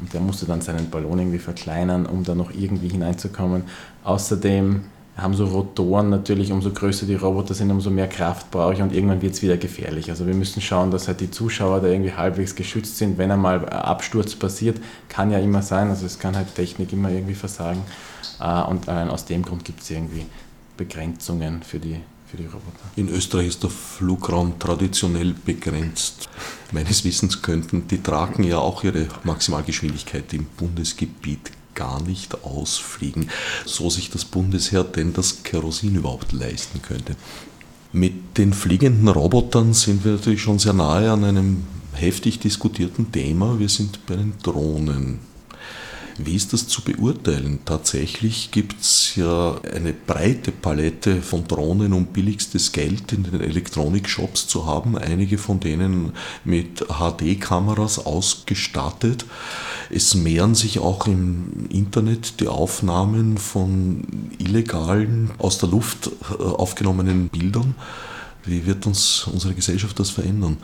[0.00, 3.64] Und der musste dann seinen Ballon irgendwie verkleinern, um da noch irgendwie hineinzukommen.
[4.04, 4.84] Außerdem
[5.16, 8.94] haben so Rotoren natürlich, umso größer die Roboter sind, umso mehr Kraft brauche ich und
[8.94, 10.08] irgendwann wird es wieder gefährlich.
[10.10, 13.68] Also wir müssen schauen, dass halt die Zuschauer da irgendwie halbwegs geschützt sind, wenn einmal
[13.68, 17.82] Absturz passiert, kann ja immer sein, also es kann halt Technik immer irgendwie versagen
[18.40, 20.24] äh, und allein aus dem Grund gibt es irgendwie
[20.76, 21.96] Begrenzungen für die
[22.32, 22.80] für die Roboter.
[22.96, 26.30] In Österreich ist der Flugraum traditionell begrenzt.
[26.72, 33.30] Meines Wissens könnten die Draken ja auch ihre Maximalgeschwindigkeit im Bundesgebiet gar nicht ausfliegen,
[33.64, 37.16] so sich das Bundesheer denn das Kerosin überhaupt leisten könnte.
[37.92, 43.58] Mit den fliegenden Robotern sind wir natürlich schon sehr nahe an einem heftig diskutierten Thema.
[43.58, 45.31] Wir sind bei den Drohnen.
[46.18, 47.60] Wie ist das zu beurteilen?
[47.64, 54.46] Tatsächlich gibt es ja eine breite Palette von Drohnen, um billigstes Geld in den Elektronikshops
[54.46, 54.98] zu haben.
[54.98, 56.12] Einige von denen
[56.44, 59.24] mit HD-Kameras ausgestattet.
[59.90, 64.04] Es mehren sich auch im Internet die Aufnahmen von
[64.38, 67.74] illegalen, aus der Luft äh, aufgenommenen Bildern.
[68.44, 70.58] Wie wird uns unsere Gesellschaft das verändern?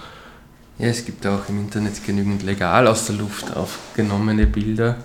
[0.79, 4.99] Ja, es gibt auch im Internet genügend legal aus der Luft aufgenommene Bilder.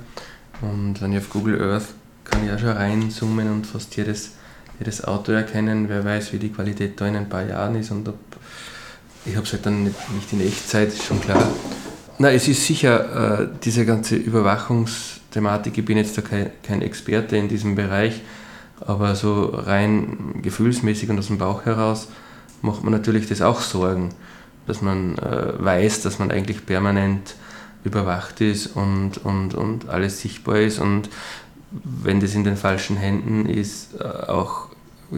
[0.64, 1.88] Und wenn ich auf Google Earth
[2.24, 4.32] kann ich auch schon reinzoomen und fast jedes,
[4.80, 5.90] jedes Auto erkennen.
[5.90, 8.18] Wer weiß, wie die Qualität da in ein paar Jahren ist und ob.
[9.26, 11.48] Ich habe es halt dann nicht, nicht in Echtzeit, ist schon klar.
[12.20, 15.78] Na, es ist sicher äh, diese ganze Überwachungsthematik.
[15.78, 18.22] Ich bin jetzt da kein, kein Experte in diesem Bereich,
[18.82, 22.10] aber so rein gefühlsmäßig und aus dem Bauch heraus
[22.62, 24.10] macht man natürlich das auch Sorgen,
[24.68, 27.36] dass man äh, weiß, dass man eigentlich permanent
[27.84, 31.10] überwacht ist und, und, und alles sichtbar ist und
[31.84, 34.68] wenn das in den falschen Händen ist, äh, auch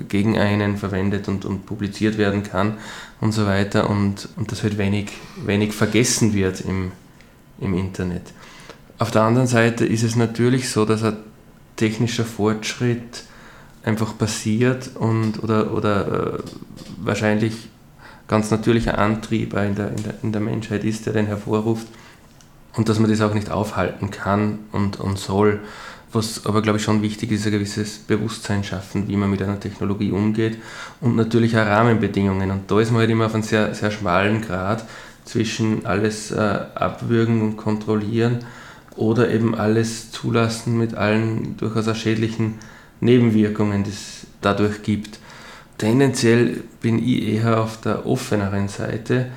[0.08, 2.78] gegen einen verwendet und, und publiziert werden kann
[3.22, 5.12] und so weiter und, und das halt wenig,
[5.46, 6.92] wenig vergessen wird im,
[7.60, 8.24] im Internet.
[8.98, 11.18] Auf der anderen Seite ist es natürlich so, dass ein
[11.76, 13.24] technischer Fortschritt
[13.84, 16.40] einfach passiert und oder, oder äh,
[16.98, 17.70] wahrscheinlich
[18.28, 21.88] ganz natürlicher Antrieb in der, in, der, in der Menschheit ist, der den hervorruft
[22.76, 25.60] und dass man das auch nicht aufhalten kann und, und soll.
[26.12, 29.60] Was aber, glaube ich, schon wichtig ist, ein gewisses Bewusstsein schaffen, wie man mit einer
[29.60, 30.58] Technologie umgeht
[31.02, 32.52] und natürlich auch Rahmenbedingungen.
[32.52, 34.86] Und da ist man halt immer auf einem sehr, sehr schmalen Grad
[35.26, 36.38] zwischen alles äh,
[36.76, 38.40] abwürgen und kontrollieren
[38.96, 42.56] oder eben alles zulassen mit allen durchaus auch schädlichen
[43.02, 45.20] Nebenwirkungen, die es dadurch gibt.
[45.78, 49.28] Tendenziell bin ich eher auf der offeneren Seite,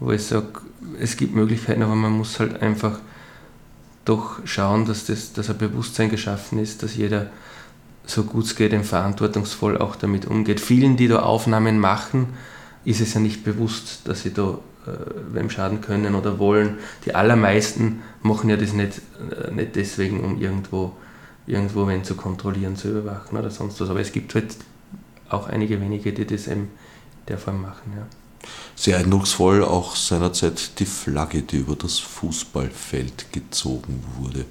[0.00, 0.46] wo ich sage,
[1.00, 2.98] es gibt Möglichkeiten, aber man muss halt einfach
[4.04, 7.30] doch schauen, dass, das, dass ein Bewusstsein geschaffen ist, dass jeder
[8.06, 10.60] so gut es geht, verantwortungsvoll auch damit umgeht.
[10.60, 12.28] Vielen, die da Aufnahmen machen,
[12.84, 14.90] ist es ja nicht bewusst, dass sie da äh,
[15.32, 16.78] wem schaden können oder wollen.
[17.04, 20.92] Die allermeisten machen ja das nicht, äh, nicht deswegen, um irgendwo,
[21.48, 23.90] irgendwo wen zu kontrollieren, zu überwachen oder sonst was.
[23.90, 24.56] Aber es gibt halt
[25.28, 26.70] auch einige wenige, die das eben
[27.26, 27.92] der Form machen.
[27.96, 28.06] Ja.
[28.74, 34.44] Sehr eindrucksvoll auch seinerzeit die Flagge, die über das Fußballfeld gezogen wurde.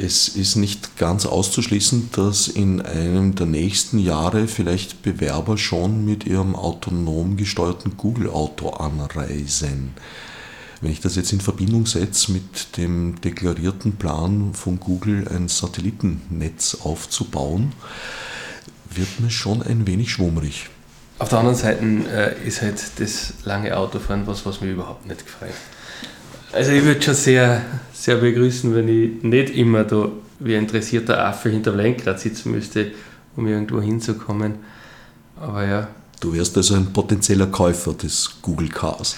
[0.00, 6.24] Es ist nicht ganz auszuschließen, dass in einem der nächsten Jahre vielleicht Bewerber schon mit
[6.24, 9.94] ihrem autonom gesteuerten Google-Auto anreisen.
[10.80, 16.78] Wenn ich das jetzt in Verbindung setze mit dem deklarierten Plan von Google, ein Satellitennetz
[16.84, 17.72] aufzubauen,
[18.88, 20.70] wird mir schon ein wenig schwummrig.
[21.18, 25.24] Auf der anderen Seite äh, ist halt das lange Autofahren was, was mich überhaupt nicht
[25.24, 25.54] gefällt.
[26.52, 31.24] Also ich würde schon sehr, sehr begrüßen, wenn ich nicht immer da wie ein interessierter
[31.24, 32.92] Affe hinter dem Lenkrad sitzen müsste,
[33.36, 34.54] um irgendwo hinzukommen.
[35.36, 35.88] Aber ja.
[36.20, 39.16] Du wärst also ein potenzieller Käufer des Google Cars.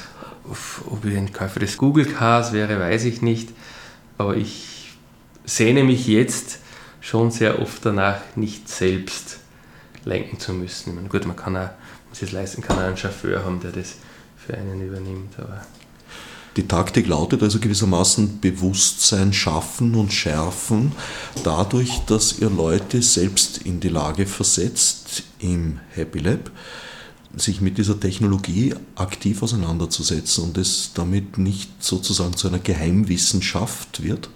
[0.86, 3.50] Ob ich ein Käufer des Google Cars wäre, weiß ich nicht.
[4.18, 4.92] Aber ich
[5.44, 6.58] sehne mich jetzt
[7.00, 9.38] schon sehr oft danach, nicht selbst
[10.04, 10.94] lenken zu müssen.
[10.94, 11.70] Meine, gut, man kann auch,
[12.12, 13.94] sich leisten kann, einen Chauffeur haben, der das
[14.36, 15.38] für einen übernimmt.
[15.38, 15.62] Aber
[16.56, 20.92] die Taktik lautet also gewissermaßen Bewusstsein schaffen und schärfen,
[21.44, 26.50] dadurch, dass ihr Leute selbst in die Lage versetzt, im Happy Lab
[27.36, 34.28] sich mit dieser Technologie aktiv auseinanderzusetzen und es damit nicht sozusagen zu einer Geheimwissenschaft wird?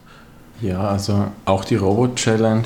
[0.61, 2.63] Ja, also auch die Robot Challenge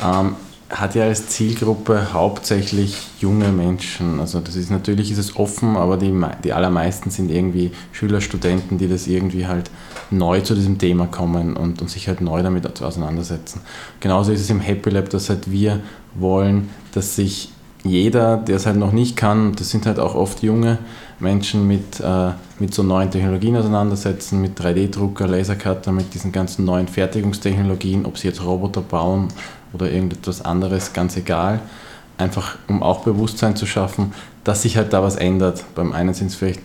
[0.00, 0.36] ähm,
[0.74, 4.18] hat ja als Zielgruppe hauptsächlich junge Menschen.
[4.18, 8.76] Also das ist natürlich ist es offen, aber die, die allermeisten sind irgendwie Schüler, Studenten,
[8.76, 9.70] die das irgendwie halt
[10.10, 13.60] neu zu diesem Thema kommen und, und sich halt neu damit auseinandersetzen.
[14.00, 15.80] Genauso ist es im Happy Lab, dass halt wir
[16.14, 17.50] wollen, dass sich
[17.84, 20.78] jeder, der es halt noch nicht kann, das sind halt auch oft junge
[21.20, 26.88] Menschen mit, äh, mit so neuen Technologien auseinandersetzen, mit 3D-Drucker, Lasercutter, mit diesen ganzen neuen
[26.88, 29.28] Fertigungstechnologien, ob sie jetzt Roboter bauen
[29.74, 31.60] oder irgendetwas anderes, ganz egal.
[32.16, 34.12] Einfach um auch Bewusstsein zu schaffen,
[34.44, 35.64] dass sich halt da was ändert.
[35.74, 36.60] Beim einen sind es vielleicht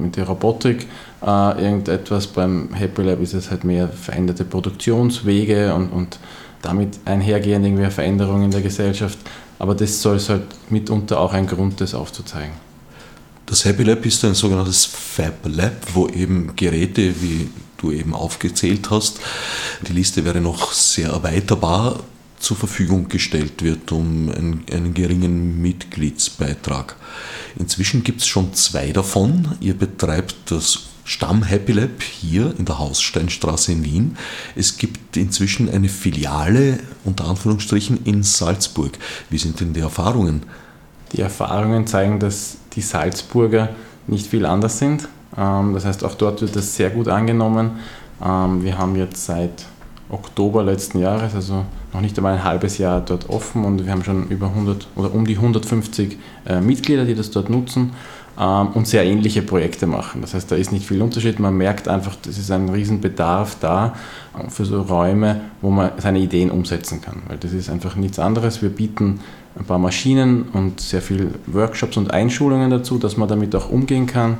[0.00, 0.86] mit der Robotik
[1.24, 6.18] äh, irgendetwas, beim Happy Lab ist es halt mehr veränderte Produktionswege und, und
[6.62, 9.18] damit einhergehend irgendwie Veränderungen in der Gesellschaft.
[9.58, 12.52] Aber das soll es halt mitunter auch ein Grund, das aufzuzeigen.
[13.46, 17.48] Das Happy Lab ist ein sogenanntes Fab Lab, wo eben Geräte, wie
[17.78, 19.20] du eben aufgezählt hast,
[19.86, 22.00] die Liste wäre noch sehr erweiterbar,
[22.44, 26.96] zur Verfügung gestellt wird um einen, einen geringen Mitgliedsbeitrag.
[27.58, 29.56] Inzwischen gibt es schon zwei davon.
[29.60, 34.18] Ihr betreibt das Stamm Happy Lab hier in der Haussteinstraße in Wien.
[34.56, 38.92] Es gibt inzwischen eine Filiale unter Anführungsstrichen in Salzburg.
[39.30, 40.42] Wie sind denn die Erfahrungen?
[41.12, 43.70] Die Erfahrungen zeigen, dass die Salzburger
[44.06, 45.08] nicht viel anders sind.
[45.36, 47.72] Ähm, das heißt, auch dort wird das sehr gut angenommen.
[48.22, 49.64] Ähm, wir haben jetzt seit
[50.10, 51.64] Oktober letzten Jahres, also
[51.94, 55.14] noch nicht einmal ein halbes Jahr dort offen und wir haben schon über 100 oder
[55.14, 57.92] um die 150 äh, Mitglieder, die das dort nutzen
[58.38, 60.20] ähm, und sehr ähnliche Projekte machen.
[60.20, 61.38] Das heißt, da ist nicht viel Unterschied.
[61.38, 63.94] Man merkt einfach, es ist ein Riesenbedarf da
[64.36, 67.22] äh, für so Räume, wo man seine Ideen umsetzen kann.
[67.28, 68.60] Weil das ist einfach nichts anderes.
[68.60, 69.20] Wir bieten
[69.56, 74.06] ein paar Maschinen und sehr viele Workshops und Einschulungen dazu, dass man damit auch umgehen
[74.06, 74.38] kann.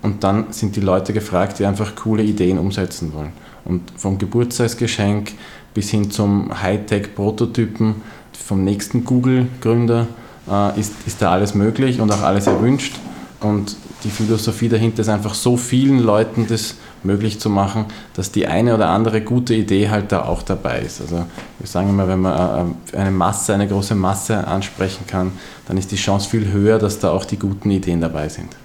[0.00, 3.32] Und dann sind die Leute gefragt, die einfach coole Ideen umsetzen wollen.
[3.64, 5.32] Und vom Geburtstagsgeschenk
[5.74, 7.96] bis hin zum Hightech-Prototypen
[8.32, 10.06] vom nächsten Google-Gründer
[10.50, 12.94] äh, ist, ist da alles möglich und auch alles erwünscht.
[13.40, 18.46] Und die Philosophie dahinter ist einfach so vielen Leuten das möglich zu machen, dass die
[18.46, 21.00] eine oder andere gute Idee halt da auch dabei ist.
[21.00, 21.26] Also
[21.58, 25.32] wir sagen immer, wenn man äh, eine Masse, eine große Masse ansprechen kann,
[25.66, 28.56] dann ist die Chance viel höher, dass da auch die guten Ideen dabei sind.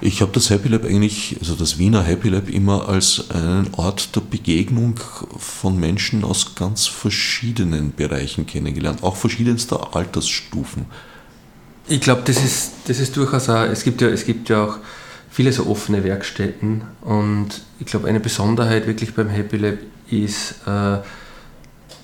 [0.00, 4.14] Ich habe das Happy Lab eigentlich, also das Wiener Happy Lab immer als einen Ort
[4.14, 5.00] der Begegnung
[5.38, 10.86] von Menschen aus ganz verschiedenen Bereichen kennengelernt, auch verschiedenster Altersstufen.
[11.88, 14.76] Ich glaube, das ist, das ist durchaus auch, es gibt ja, es gibt ja auch
[15.30, 19.78] viele so offene Werkstätten und ich glaube, eine Besonderheit wirklich beim Happy Lab
[20.10, 20.98] ist, äh,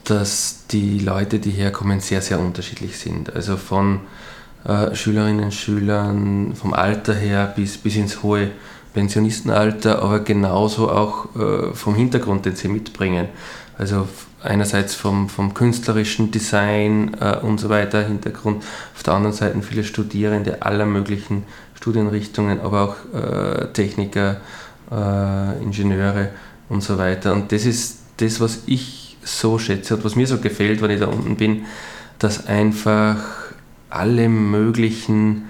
[0.03, 3.35] dass die Leute, die herkommen, sehr, sehr unterschiedlich sind.
[3.35, 4.01] Also von
[4.67, 8.51] äh, Schülerinnen und Schülern vom Alter her bis, bis ins hohe
[8.95, 13.29] Pensionistenalter, aber genauso auch äh, vom Hintergrund, den sie mitbringen.
[13.77, 14.09] Also
[14.43, 19.85] einerseits vom, vom künstlerischen Design äh, und so weiter Hintergrund, auf der anderen Seite viele
[19.85, 21.45] Studierende aller möglichen
[21.75, 24.41] Studienrichtungen, aber auch äh, Techniker,
[24.91, 26.31] äh, Ingenieure
[26.69, 27.33] und so weiter.
[27.33, 31.01] Und das ist das, was ich so schätze und was mir so gefällt, wenn ich
[31.01, 31.65] da unten bin,
[32.19, 33.17] dass einfach
[33.95, 35.45] alle möglichen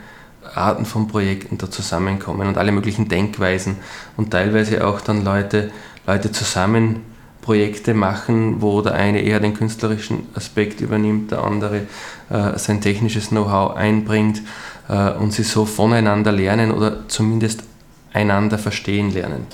[0.55, 3.76] Arten von Projekten da zusammenkommen und alle möglichen Denkweisen
[4.16, 5.70] und teilweise auch dann Leute,
[6.07, 7.01] Leute zusammen
[7.40, 11.82] Projekte machen, wo der eine eher den künstlerischen Aspekt übernimmt, der andere
[12.30, 14.42] äh, sein technisches Know-how einbringt
[14.88, 17.64] äh, und sie so voneinander lernen oder zumindest
[18.12, 19.47] einander verstehen lernen.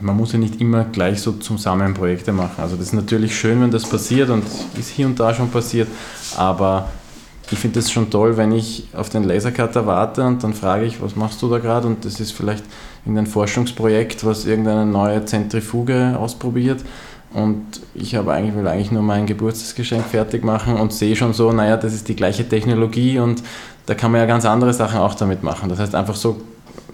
[0.00, 2.62] Man muss ja nicht immer gleich so zusammen Projekte machen.
[2.62, 4.44] Also das ist natürlich schön, wenn das passiert und
[4.78, 5.88] ist hier und da schon passiert,
[6.36, 6.88] aber
[7.50, 11.00] ich finde es schon toll, wenn ich auf den Lasercutter warte und dann frage ich,
[11.00, 11.86] was machst du da gerade?
[11.86, 12.64] Und das ist vielleicht
[13.04, 16.84] irgendein Forschungsprojekt, was irgendeine neue Zentrifuge ausprobiert.
[17.32, 21.52] Und ich habe eigentlich, will eigentlich nur mein Geburtstagsgeschenk fertig machen und sehe schon so,
[21.52, 23.42] naja, das ist die gleiche Technologie und
[23.86, 25.68] da kann man ja ganz andere Sachen auch damit machen.
[25.68, 26.40] Das heißt einfach so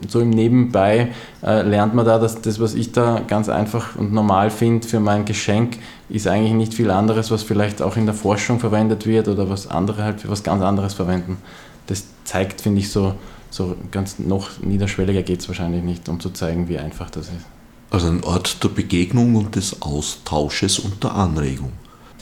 [0.08, 4.12] so im Nebenbei äh, lernt man da, dass das, was ich da ganz einfach und
[4.12, 5.78] normal finde für mein Geschenk,
[6.12, 9.66] ist eigentlich nicht viel anderes, was vielleicht auch in der Forschung verwendet wird oder was
[9.66, 11.38] andere halt für was ganz anderes verwenden.
[11.86, 13.14] Das zeigt, finde ich, so,
[13.50, 17.46] so ganz noch niederschwelliger geht es wahrscheinlich nicht, um zu zeigen, wie einfach das ist.
[17.90, 21.72] Also ein Ort der Begegnung und des Austausches und der Anregung.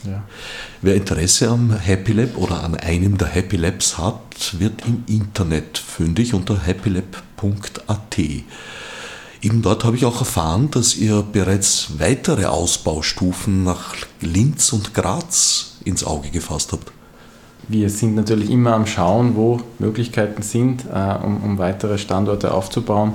[0.05, 0.23] Ja.
[0.81, 5.77] Wer Interesse am Happy Lab oder an einem der Happy Labs hat, wird im Internet
[5.77, 8.17] fündig unter happylab.at.
[9.41, 15.77] Eben dort habe ich auch erfahren, dass ihr bereits weitere Ausbaustufen nach Linz und Graz
[15.83, 16.91] ins Auge gefasst habt.
[17.67, 23.13] Wir sind natürlich immer am Schauen, wo Möglichkeiten sind, äh, um, um weitere Standorte aufzubauen.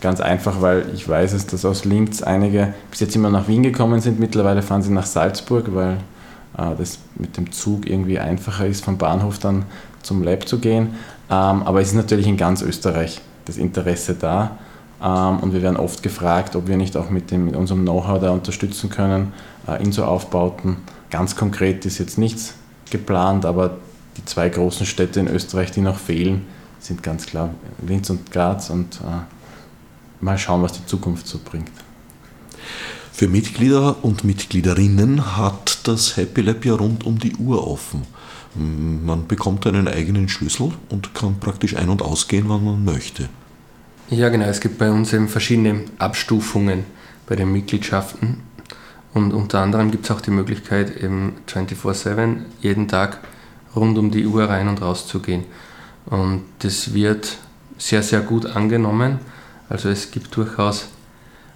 [0.00, 3.62] Ganz einfach, weil ich weiß es, dass aus Linz einige bis jetzt immer nach Wien
[3.62, 4.18] gekommen sind.
[4.18, 5.98] Mittlerweile fahren sie nach Salzburg, weil
[6.56, 9.66] äh, das mit dem Zug irgendwie einfacher ist, vom Bahnhof dann
[10.02, 10.94] zum Lab zu gehen.
[11.28, 14.58] Ähm, aber es ist natürlich in ganz Österreich das Interesse da.
[15.02, 18.20] Ähm, und wir werden oft gefragt, ob wir nicht auch mit, dem, mit unserem Know-how
[18.20, 19.32] da unterstützen können
[19.66, 20.78] äh, in so Aufbauten.
[21.10, 22.54] Ganz konkret ist jetzt nichts
[22.90, 23.76] geplant, aber
[24.16, 26.46] die zwei großen Städte in Österreich, die noch fehlen,
[26.80, 27.50] sind ganz klar
[27.86, 31.70] Linz und Graz und äh, mal schauen, was die Zukunft so bringt.
[33.12, 38.02] Für Mitglieder und Mitgliederinnen hat das Happy Lab ja rund um die Uhr offen.
[38.54, 43.28] Man bekommt einen eigenen Schlüssel und kann praktisch ein- und ausgehen, wann man möchte.
[44.08, 44.44] Ja, genau.
[44.46, 46.84] Es gibt bei uns eben verschiedene Abstufungen
[47.26, 48.40] bei den Mitgliedschaften.
[49.12, 53.18] Und unter anderem gibt es auch die Möglichkeit, eben 24-7 jeden Tag
[53.74, 55.44] rund um die Uhr rein und raus zu gehen.
[56.04, 57.36] Und das wird
[57.78, 59.18] sehr, sehr gut angenommen.
[59.68, 60.86] Also es gibt durchaus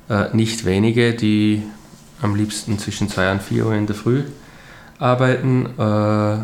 [0.09, 1.63] äh, nicht wenige, die
[2.21, 4.25] am liebsten zwischen 2 und 4 Uhr in der Früh
[4.99, 5.67] arbeiten.
[5.79, 6.39] Äh,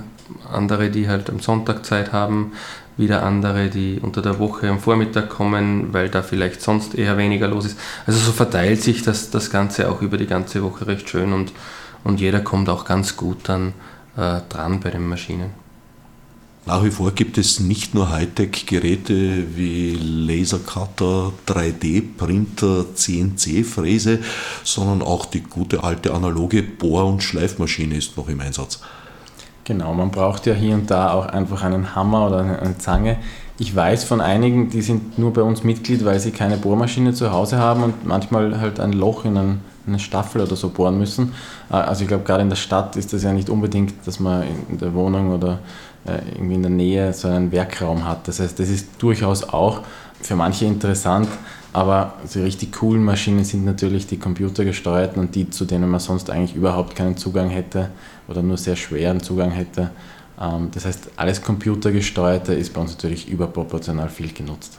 [0.53, 2.53] andere, die halt am Sonntag Zeit haben,
[2.97, 7.49] wieder andere, die unter der Woche am Vormittag kommen, weil da vielleicht sonst eher weniger
[7.49, 7.79] los ist.
[8.07, 11.53] Also so verteilt sich das, das Ganze auch über die ganze Woche recht schön und,
[12.05, 13.75] und jeder kommt auch ganz gut dann
[14.17, 15.51] äh, dran bei den Maschinen.
[16.65, 24.19] Nach wie vor gibt es nicht nur Hightech-Geräte wie Lasercutter, 3D-Printer, CNC-Fräse,
[24.65, 28.81] sondern auch die gute alte analoge Bohr- und Schleifmaschine ist noch im Einsatz.
[29.67, 33.17] Genau, man braucht ja hier und da auch einfach einen Hammer oder eine Zange.
[33.59, 37.33] Ich weiß von einigen, die sind nur bei uns Mitglied, weil sie keine Bohrmaschine zu
[37.33, 41.33] Hause haben und manchmal halt ein Loch in einen, eine Staffel oder so bohren müssen.
[41.69, 44.45] Äh, also ich glaube, gerade in der Stadt ist das ja nicht unbedingt, dass man
[44.71, 45.59] in der Wohnung oder
[46.05, 48.29] äh, irgendwie in der Nähe so einen Werkraum hat.
[48.29, 49.81] Das heißt, das ist durchaus auch
[50.21, 51.29] für manche interessant,
[51.73, 56.31] aber die richtig coolen Maschinen sind natürlich die computergesteuerten und die, zu denen man sonst
[56.31, 57.91] eigentlich überhaupt keinen Zugang hätte
[58.29, 59.91] oder nur sehr schweren Zugang hätte.
[60.41, 64.79] Ähm, das heißt, alles computergesteuerte ist bei uns natürlich überproportional viel genutzt.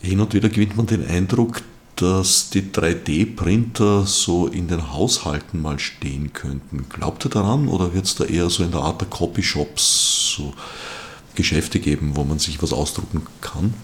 [0.00, 1.62] Hin und wieder gewinnt man den Eindruck,
[1.96, 6.86] dass die 3D-Printer so in den Haushalten mal stehen könnten.
[6.88, 10.54] Glaubt ihr daran oder wird es da eher so in der Art der Copyshops so
[11.34, 13.74] Geschäfte geben, wo man sich was ausdrucken kann?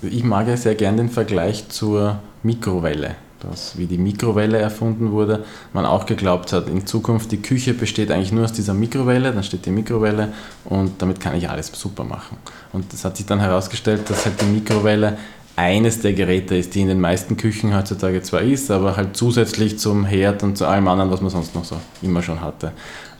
[0.00, 3.16] Ich mag ja sehr gern den Vergleich zur Mikrowelle.
[3.40, 8.10] Dass, wie die Mikrowelle erfunden wurde, man auch geglaubt hat, in Zukunft die Küche besteht
[8.10, 10.32] eigentlich nur aus dieser Mikrowelle, dann steht die Mikrowelle
[10.64, 12.36] und damit kann ich alles super machen.
[12.72, 15.18] Und es hat sich dann herausgestellt, dass halt die Mikrowelle
[15.58, 19.76] eines der Geräte ist, die in den meisten Küchen heutzutage zwar ist, aber halt zusätzlich
[19.76, 22.72] zum Herd und zu allem anderen, was man sonst noch so immer schon hatte.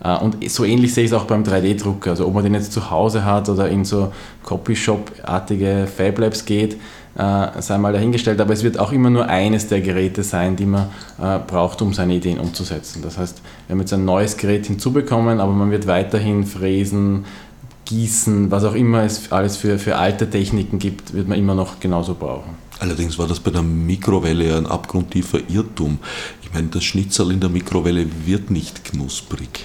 [0.02, 2.10] Äh, und so ähnlich sehe ich es auch beim 3D-Drucker.
[2.10, 4.12] Also ob man den jetzt zu Hause hat oder in so
[4.44, 6.76] Copyshop-artige Fab Labs geht,
[7.18, 10.66] äh, sei mal dahingestellt, aber es wird auch immer nur eines der Geräte sein, die
[10.66, 10.86] man
[11.20, 13.02] äh, braucht, um seine Ideen umzusetzen.
[13.02, 17.24] Das heißt, wir haben jetzt ein neues Gerät hinzubekommen, aber man wird weiterhin fräsen,
[17.84, 21.80] Gießen, was auch immer es alles für, für alte Techniken gibt, wird man immer noch
[21.80, 22.50] genauso brauchen.
[22.80, 25.98] Allerdings war das bei der Mikrowelle ein abgrundtiefer Irrtum.
[26.42, 29.64] Ich meine, das Schnitzel in der Mikrowelle wird nicht knusprig.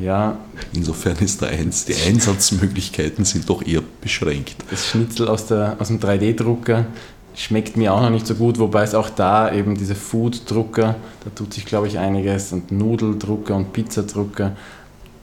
[0.00, 0.36] Ja.
[0.72, 4.56] Insofern ist der Eins, die Einsatzmöglichkeiten sind doch eher beschränkt.
[4.70, 6.86] Das Schnitzel aus, der, aus dem 3D-Drucker
[7.34, 11.30] schmeckt mir auch noch nicht so gut, wobei es auch da eben diese Food-Drucker, da
[11.34, 14.56] tut sich glaube ich einiges und Nudeldrucker und Pizzadrucker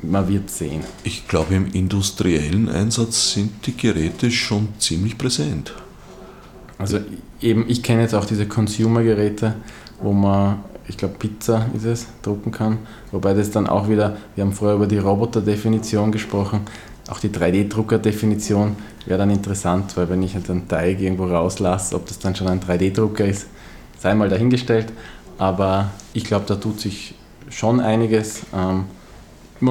[0.03, 0.81] man wird sehen.
[1.03, 5.73] Ich glaube, im industriellen Einsatz sind die Geräte schon ziemlich präsent.
[6.77, 6.99] Also
[7.41, 9.55] eben, ich kenne jetzt auch diese Consumer-Geräte,
[10.01, 12.79] wo man, ich glaube Pizza ist es, drucken kann.
[13.11, 16.61] Wobei das dann auch wieder, wir haben vorher über die Roboter-Definition gesprochen,
[17.09, 18.75] auch die 3D-Drucker-Definition
[19.05, 22.47] wäre dann interessant, weil wenn ich halt einen Teig irgendwo rauslasse, ob das dann schon
[22.47, 23.47] ein 3D-Drucker ist,
[23.99, 24.93] sei mal dahingestellt.
[25.37, 27.15] Aber ich glaube, da tut sich
[27.49, 28.43] schon einiges.
[28.53, 28.85] Ähm,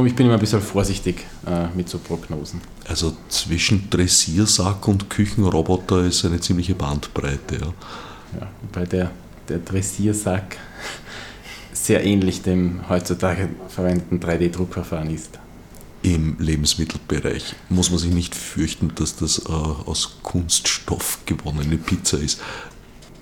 [0.07, 2.61] ich bin immer ein bisschen vorsichtig äh, mit so Prognosen.
[2.87, 7.57] Also zwischen Dressiersack und Küchenroboter ist eine ziemliche Bandbreite.
[7.61, 9.11] Ja, ja wobei der,
[9.49, 10.57] der Dressiersack
[11.73, 15.39] sehr ähnlich dem heutzutage verwendeten 3D-Druckverfahren ist.
[16.03, 22.41] Im Lebensmittelbereich muss man sich nicht fürchten, dass das äh, aus Kunststoff gewonnene Pizza ist.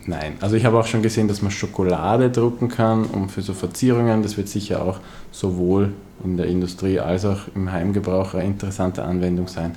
[0.06, 3.52] Nein, also ich habe auch schon gesehen, dass man Schokolade drucken kann, um für so
[3.52, 4.22] Verzierungen.
[4.22, 5.00] Das wird sicher auch
[5.30, 5.92] sowohl
[6.24, 9.76] in der Industrie als auch im Heimgebrauch eine interessante Anwendung sein.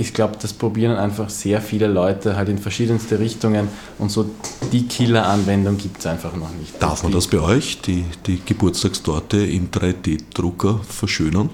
[0.00, 3.66] Ich glaube, das probieren einfach sehr viele Leute halt in verschiedenste Richtungen
[3.98, 4.30] und so
[4.70, 6.80] die Killer-Anwendung gibt es einfach noch nicht.
[6.80, 11.50] Darf man das bei euch, die, die Geburtstagstorte im 3D-Drucker verschönern?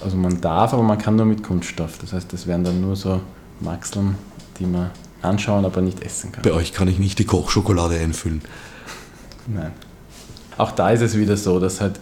[0.00, 1.98] Also man darf, aber man kann nur mit Kunststoff.
[2.00, 3.20] Das heißt, das wären dann nur so
[3.60, 4.16] Maxeln,
[4.58, 4.90] die man
[5.22, 6.42] anschauen, aber nicht essen kann.
[6.42, 8.42] Bei euch kann ich nicht die Kochschokolade einfüllen.
[9.46, 9.72] Nein.
[10.56, 12.00] Auch da ist es wieder so, dass halt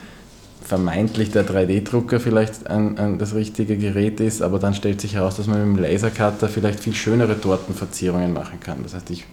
[0.67, 5.37] vermeintlich der 3D-Drucker vielleicht ein, ein, das richtige Gerät ist, aber dann stellt sich heraus,
[5.37, 8.83] dass man mit dem Lasercutter vielleicht viel schönere Tortenverzierungen machen kann.
[8.83, 9.25] Das heißt, ich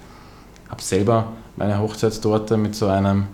[0.69, 3.25] habe selber meine Hochzeitstorte mit so einem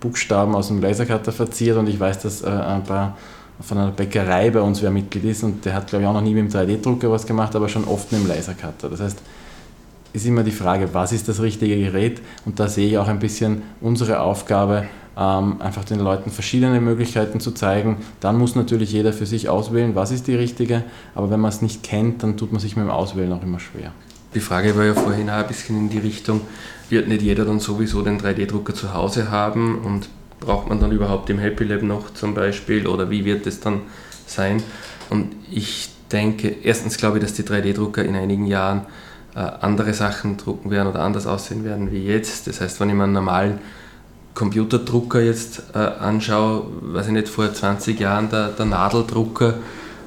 [0.00, 3.16] Buchstaben aus dem Lasercutter verziert und ich weiß, dass äh, ein paar
[3.60, 6.20] von einer Bäckerei bei uns wer Mitglied ist und der hat, glaube ich, auch noch
[6.20, 8.90] nie mit dem 3D-Drucker was gemacht, aber schon oft mit dem Lasercutter.
[8.90, 9.18] Das heißt,
[10.12, 12.20] ist immer die Frage, was ist das richtige Gerät?
[12.44, 17.40] Und da sehe ich auch ein bisschen unsere Aufgabe, ähm, einfach den Leuten verschiedene Möglichkeiten
[17.40, 17.98] zu zeigen.
[18.20, 20.84] Dann muss natürlich jeder für sich auswählen, was ist die richtige.
[21.14, 23.60] Aber wenn man es nicht kennt, dann tut man sich mit dem Auswählen auch immer
[23.60, 23.92] schwer.
[24.34, 26.42] Die Frage war ja vorhin auch ein bisschen in die Richtung,
[26.90, 30.08] wird nicht jeder dann sowieso den 3D-Drucker zu Hause haben und
[30.40, 33.80] braucht man dann überhaupt im Happy Lab noch zum Beispiel oder wie wird es dann
[34.26, 34.62] sein?
[35.08, 38.82] Und ich denke, erstens glaube ich, dass die 3D-Drucker in einigen Jahren
[39.34, 42.46] äh, andere Sachen drucken werden oder anders aussehen werden wie jetzt.
[42.46, 43.58] Das heißt, wenn ich mir einen normalen
[44.36, 49.54] Computerdrucker jetzt äh, anschaue, weiß ich nicht, vor 20 Jahren der, der Nadeldrucker,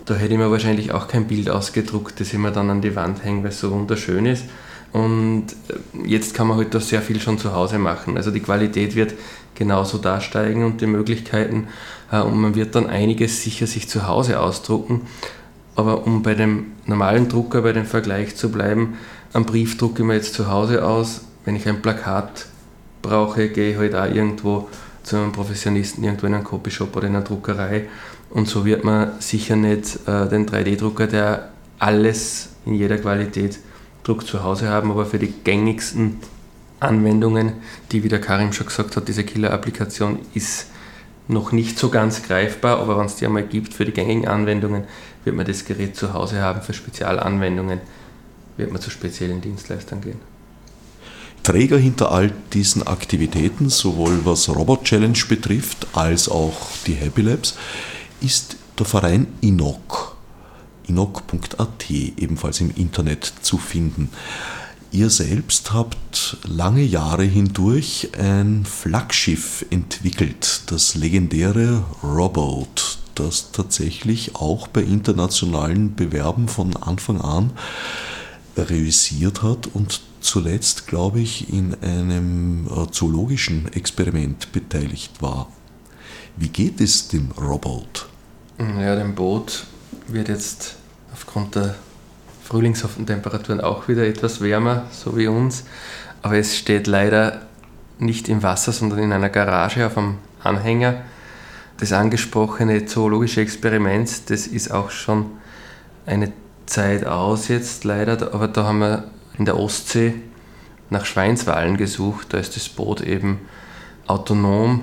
[0.05, 2.95] Da hätte ich mir wahrscheinlich auch kein Bild ausgedruckt, das ich mir dann an die
[2.95, 4.45] Wand hänge, weil es so wunderschön ist.
[4.93, 8.17] Und äh, jetzt kann man halt da sehr viel schon zu Hause machen.
[8.17, 9.15] Also die Qualität wird
[9.55, 11.67] genauso da steigen und die Möglichkeiten.
[12.11, 15.07] Äh, und man wird dann einiges sicher sich zu Hause ausdrucken.
[15.75, 18.99] Aber um bei dem normalen Drucker, bei dem Vergleich zu bleiben,
[19.33, 21.21] am Brief drucke ich mir jetzt zu Hause aus.
[21.45, 22.45] Wenn ich ein Plakat
[23.01, 24.69] brauche, gehe ich halt auch irgendwo
[25.03, 27.87] zu einem Professionisten, irgendwo in einem Copyshop oder in einer Druckerei.
[28.29, 33.59] Und so wird man sicher nicht äh, den 3D-Drucker, der alles in jeder Qualität
[34.03, 36.19] Druck zu Hause haben, aber für die gängigsten
[36.79, 37.53] Anwendungen,
[37.91, 40.67] die, wie der Karim schon gesagt hat, diese Killer-Applikation ist
[41.27, 44.85] noch nicht so ganz greifbar, aber wenn es die einmal gibt für die gängigen Anwendungen,
[45.23, 46.61] wird man das Gerät zu Hause haben.
[46.61, 47.81] Für Spezialanwendungen
[48.57, 50.19] wird man zu speziellen Dienstleistern gehen.
[51.43, 57.55] Träger hinter all diesen Aktivitäten, sowohl was Robot Challenge betrifft, als auch die Happy Labs,
[58.21, 60.09] ist der Verein INOC
[60.89, 64.09] inok.at ebenfalls im Internet zu finden.
[64.91, 74.67] Ihr selbst habt lange Jahre hindurch ein Flaggschiff entwickelt, das legendäre Robot, das tatsächlich auch
[74.67, 77.51] bei internationalen Bewerben von Anfang an
[78.57, 85.47] reüssiert hat und zuletzt, glaube ich, in einem äh, zoologischen Experiment beteiligt war.
[86.35, 88.07] Wie geht es dem Robot?
[88.59, 89.65] Ja, dem Boot
[90.07, 90.75] wird jetzt
[91.13, 91.75] aufgrund der
[92.43, 95.63] frühlingshaften Temperaturen auch wieder etwas wärmer, so wie uns.
[96.21, 97.43] Aber es steht leider
[97.99, 101.01] nicht im Wasser, sondern in einer Garage auf einem Anhänger.
[101.77, 105.27] Das angesprochene zoologische Experiment, das ist auch schon
[106.05, 106.31] eine
[106.65, 109.03] Zeit aus jetzt leider, aber da haben wir
[109.39, 110.13] in der Ostsee
[110.89, 112.27] nach Schweinswalen gesucht.
[112.33, 113.39] Da ist das Boot eben
[114.05, 114.81] autonom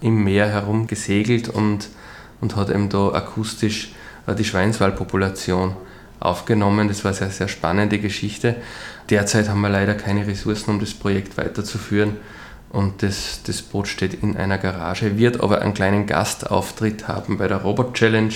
[0.00, 1.88] im Meer herumgesegelt und,
[2.40, 3.94] und hat eben da akustisch
[4.38, 5.76] die Schweinswalpopulation
[6.20, 6.88] aufgenommen.
[6.88, 8.56] Das war eine sehr, sehr spannende Geschichte.
[9.10, 12.16] Derzeit haben wir leider keine Ressourcen, um das Projekt weiterzuführen.
[12.70, 17.46] Und das, das Boot steht in einer Garage, wird aber einen kleinen Gastauftritt haben bei
[17.46, 18.34] der Robot Challenge.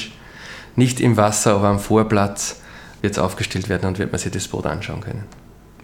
[0.76, 2.60] Nicht im Wasser, aber am Vorplatz
[3.00, 5.24] wird es aufgestellt werden und wird man sich das Boot anschauen können.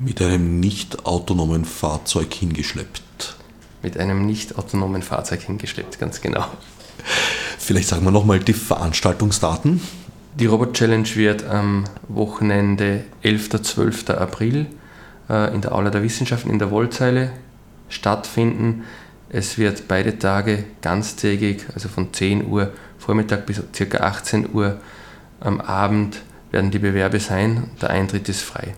[0.00, 3.36] Mit einem nicht autonomen Fahrzeug hingeschleppt.
[3.82, 6.46] Mit einem nicht autonomen Fahrzeug hingeschleppt, ganz genau.
[7.58, 9.80] Vielleicht sagen wir nochmal die Veranstaltungsdaten.
[10.34, 13.62] Die Robot Challenge wird am Wochenende 11.
[13.62, 14.10] 12.
[14.10, 14.66] April
[15.30, 17.30] äh, in der Aula der Wissenschaften in der Wollzeile
[17.88, 18.82] stattfinden.
[19.28, 23.98] Es wird beide Tage ganztägig, also von 10 Uhr Vormittag bis ca.
[23.98, 24.80] 18 Uhr
[25.40, 27.70] am Abend werden die Bewerbe sein.
[27.80, 28.74] Der Eintritt ist frei.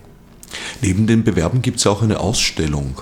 [0.81, 3.01] Neben den Bewerben gibt es auch eine Ausstellung.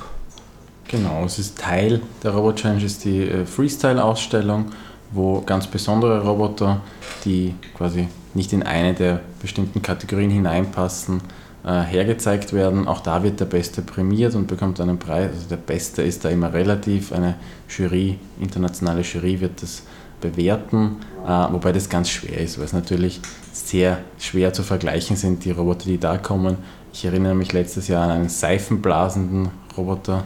[0.87, 4.71] Genau, es ist Teil der Robot Challenge, ist die äh, Freestyle-Ausstellung
[5.11, 6.81] wo ganz besondere Roboter,
[7.23, 11.21] die quasi nicht in eine der bestimmten Kategorien hineinpassen,
[11.65, 12.87] äh, hergezeigt werden.
[12.87, 15.31] Auch da wird der Beste prämiert und bekommt einen Preis.
[15.33, 17.11] Also der Beste ist da immer relativ.
[17.11, 17.35] Eine
[17.69, 19.83] Jury, internationale Jury wird das
[20.21, 23.21] bewerten, äh, wobei das ganz schwer ist, weil es natürlich
[23.53, 26.57] sehr schwer zu vergleichen sind, die Roboter, die da kommen.
[26.97, 30.23] Ich erinnere mich letztes Jahr an einen seifenblasenden Roboter,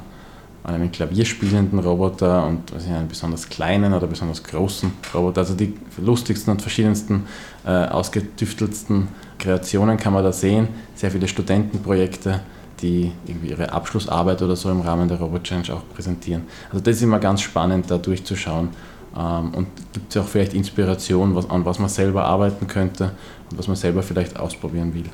[0.63, 5.41] einen klavierspielenden Roboter und also einen besonders kleinen oder besonders großen Roboter.
[5.41, 7.25] Also die lustigsten und verschiedensten,
[7.65, 9.07] äh, ausgetüftelsten
[9.39, 10.67] Kreationen kann man da sehen.
[10.93, 12.41] Sehr viele Studentenprojekte,
[12.83, 16.43] die irgendwie ihre Abschlussarbeit oder so im Rahmen der Robot Challenge auch präsentieren.
[16.69, 18.69] Also das ist immer ganz spannend, da durchzuschauen.
[19.17, 23.13] Ähm, und gibt es auch vielleicht Inspiration, was, an was man selber arbeiten könnte
[23.49, 25.09] und was man selber vielleicht ausprobieren will.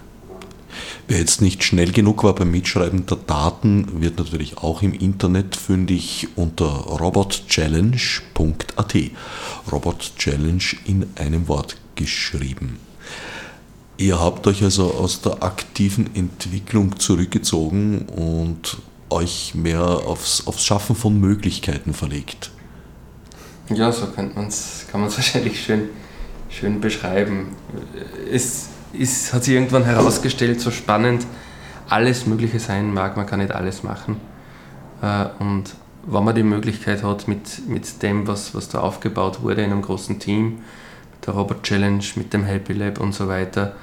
[1.08, 5.56] Wer jetzt nicht schnell genug war beim Mitschreiben der Daten, wird natürlich auch im Internet
[5.56, 8.96] fündig unter robotchallenge.at.
[9.72, 12.80] Robot Challenge in einem Wort geschrieben.
[13.98, 18.78] Ihr habt euch also aus der aktiven Entwicklung zurückgezogen und
[19.12, 22.50] euch mehr aufs, aufs Schaffen von Möglichkeiten verlegt.
[23.70, 25.90] Ja, so kann man es wahrscheinlich schön,
[26.50, 27.50] schön beschreiben.
[28.32, 31.26] Es ist, hat sich irgendwann herausgestellt, so spannend
[31.90, 34.18] alles Mögliche sein mag, man kann nicht alles machen.
[35.02, 35.76] Äh, und
[36.08, 39.82] wenn man die Möglichkeit hat, mit, mit dem, was, was da aufgebaut wurde in einem
[39.82, 40.60] großen Team,
[41.14, 43.76] mit der Robot Challenge, mit dem Happy Lab und so weiter,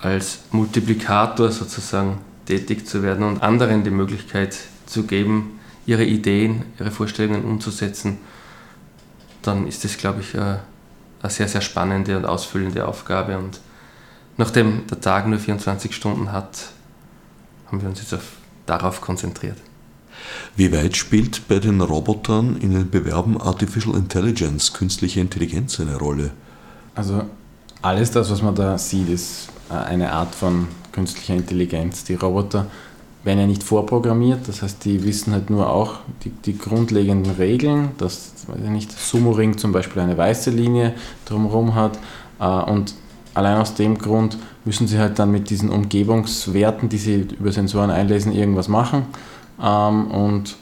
[0.00, 4.56] als Multiplikator sozusagen tätig zu werden und anderen die Möglichkeit
[4.86, 8.18] zu geben, ihre Ideen, ihre Vorstellungen umzusetzen,
[9.42, 10.60] dann ist das, glaube ich, eine
[11.24, 13.38] sehr, sehr spannende und ausfüllende Aufgabe.
[13.38, 13.60] Und
[14.40, 16.70] nachdem der Tag nur 24 Stunden hat,
[17.66, 18.32] haben wir uns jetzt auf,
[18.66, 19.58] darauf konzentriert.
[20.56, 26.32] Wie weit spielt bei den Robotern in den Bewerben Artificial Intelligence, künstliche Intelligenz eine Rolle?
[26.94, 27.22] Also
[27.82, 32.04] Alles das, was man da sieht, ist äh, eine Art von künstlicher Intelligenz.
[32.04, 32.66] Die Roboter
[33.24, 37.90] werden ja nicht vorprogrammiert, das heißt, die wissen halt nur auch die, die grundlegenden Regeln,
[37.98, 40.94] dass weiß ich nicht, Sumo-Ring zum Beispiel eine weiße Linie
[41.26, 41.98] drumherum hat
[42.38, 42.94] äh, und
[43.34, 47.90] allein aus dem Grund müssen sie halt dann mit diesen Umgebungswerten, die sie über Sensoren
[47.90, 49.06] einlesen, irgendwas machen
[49.62, 50.56] ähm, und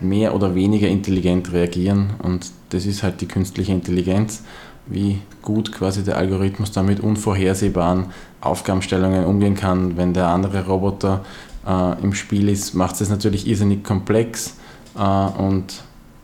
[0.00, 4.42] mehr oder weniger intelligent reagieren und das ist halt die künstliche Intelligenz,
[4.86, 8.06] wie gut quasi der Algorithmus damit unvorhersehbaren
[8.40, 11.24] Aufgabenstellungen umgehen kann, wenn der andere Roboter
[11.66, 14.56] äh, im Spiel ist, macht es natürlich irrsinnig komplex
[14.96, 15.82] äh, und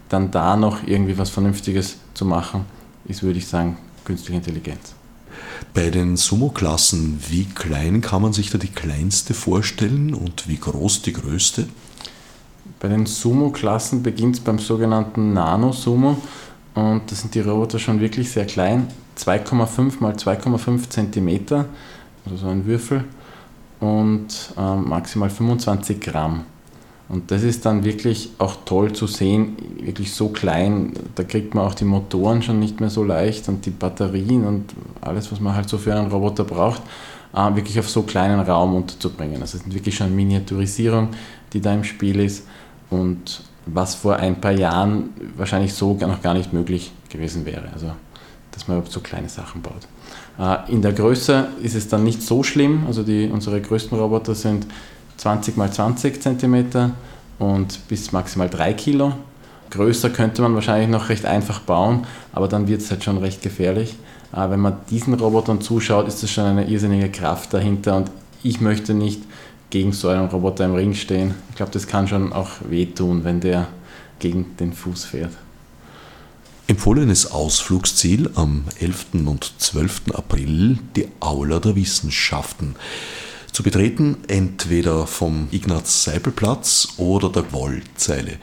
[0.09, 2.65] dann da noch irgendwie was Vernünftiges zu machen,
[3.07, 4.98] ist, würde ich sagen, künstliche Intelligenz.
[5.75, 11.03] Bei den Sumo-Klassen, wie klein kann man sich da die kleinste vorstellen und wie groß
[11.03, 11.69] die größte?
[12.81, 16.17] Bei den Sumo-Klassen beginnt es beim sogenannten Nano-Sumo
[16.75, 18.89] und da sind die Roboter schon wirklich sehr klein,
[19.19, 21.65] 2,5 mal 2,5 cm,
[22.25, 23.05] also so ein Würfel
[23.81, 26.45] und ähm, maximal 25 Gramm.
[27.09, 31.67] Und das ist dann wirklich auch toll zu sehen, wirklich so klein, da kriegt man
[31.67, 35.55] auch die Motoren schon nicht mehr so leicht und die Batterien und alles, was man
[35.55, 36.83] halt so für einen Roboter braucht,
[37.35, 39.41] äh, wirklich auf so kleinen Raum unterzubringen.
[39.41, 41.09] Also es ist wirklich schon Miniaturisierung,
[41.55, 42.47] die da im Spiel ist
[42.91, 47.71] und was vor ein paar Jahren wahrscheinlich so noch gar nicht möglich gewesen wäre.
[47.73, 47.93] Also
[48.59, 49.87] dass man überhaupt so kleine Sachen baut.
[50.39, 52.85] Äh, in der Größe ist es dann nicht so schlimm.
[52.87, 54.67] Also die, unsere größten Roboter sind
[55.19, 56.93] 20 x 20 cm
[57.39, 59.13] und bis maximal 3 Kilo.
[59.71, 63.43] Größer könnte man wahrscheinlich noch recht einfach bauen, aber dann wird es halt schon recht
[63.43, 63.97] gefährlich.
[64.33, 68.11] Äh, wenn man diesen Robotern zuschaut, ist das schon eine irrsinnige Kraft dahinter und
[68.43, 69.23] ich möchte nicht
[69.71, 71.35] gegen so einen Roboter im Ring stehen.
[71.51, 73.69] Ich glaube, das kann schon auch wehtun, wenn der
[74.19, 75.33] gegen den Fuß fährt.
[76.67, 79.27] Empfohlenes Ausflugsziel am 11.
[79.27, 80.03] und 12.
[80.15, 82.77] April die Aula der Wissenschaften.
[83.59, 88.37] Zu betreten entweder vom Ignaz-Seipel-Platz oder der Wollzeile.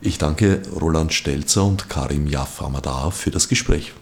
[0.00, 3.94] Ich danke Roland Stelzer und Karim Jaff Amadar für das Gespräch.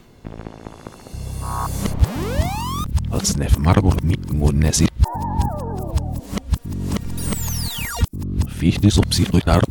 [8.58, 9.62] Fichte subsidiar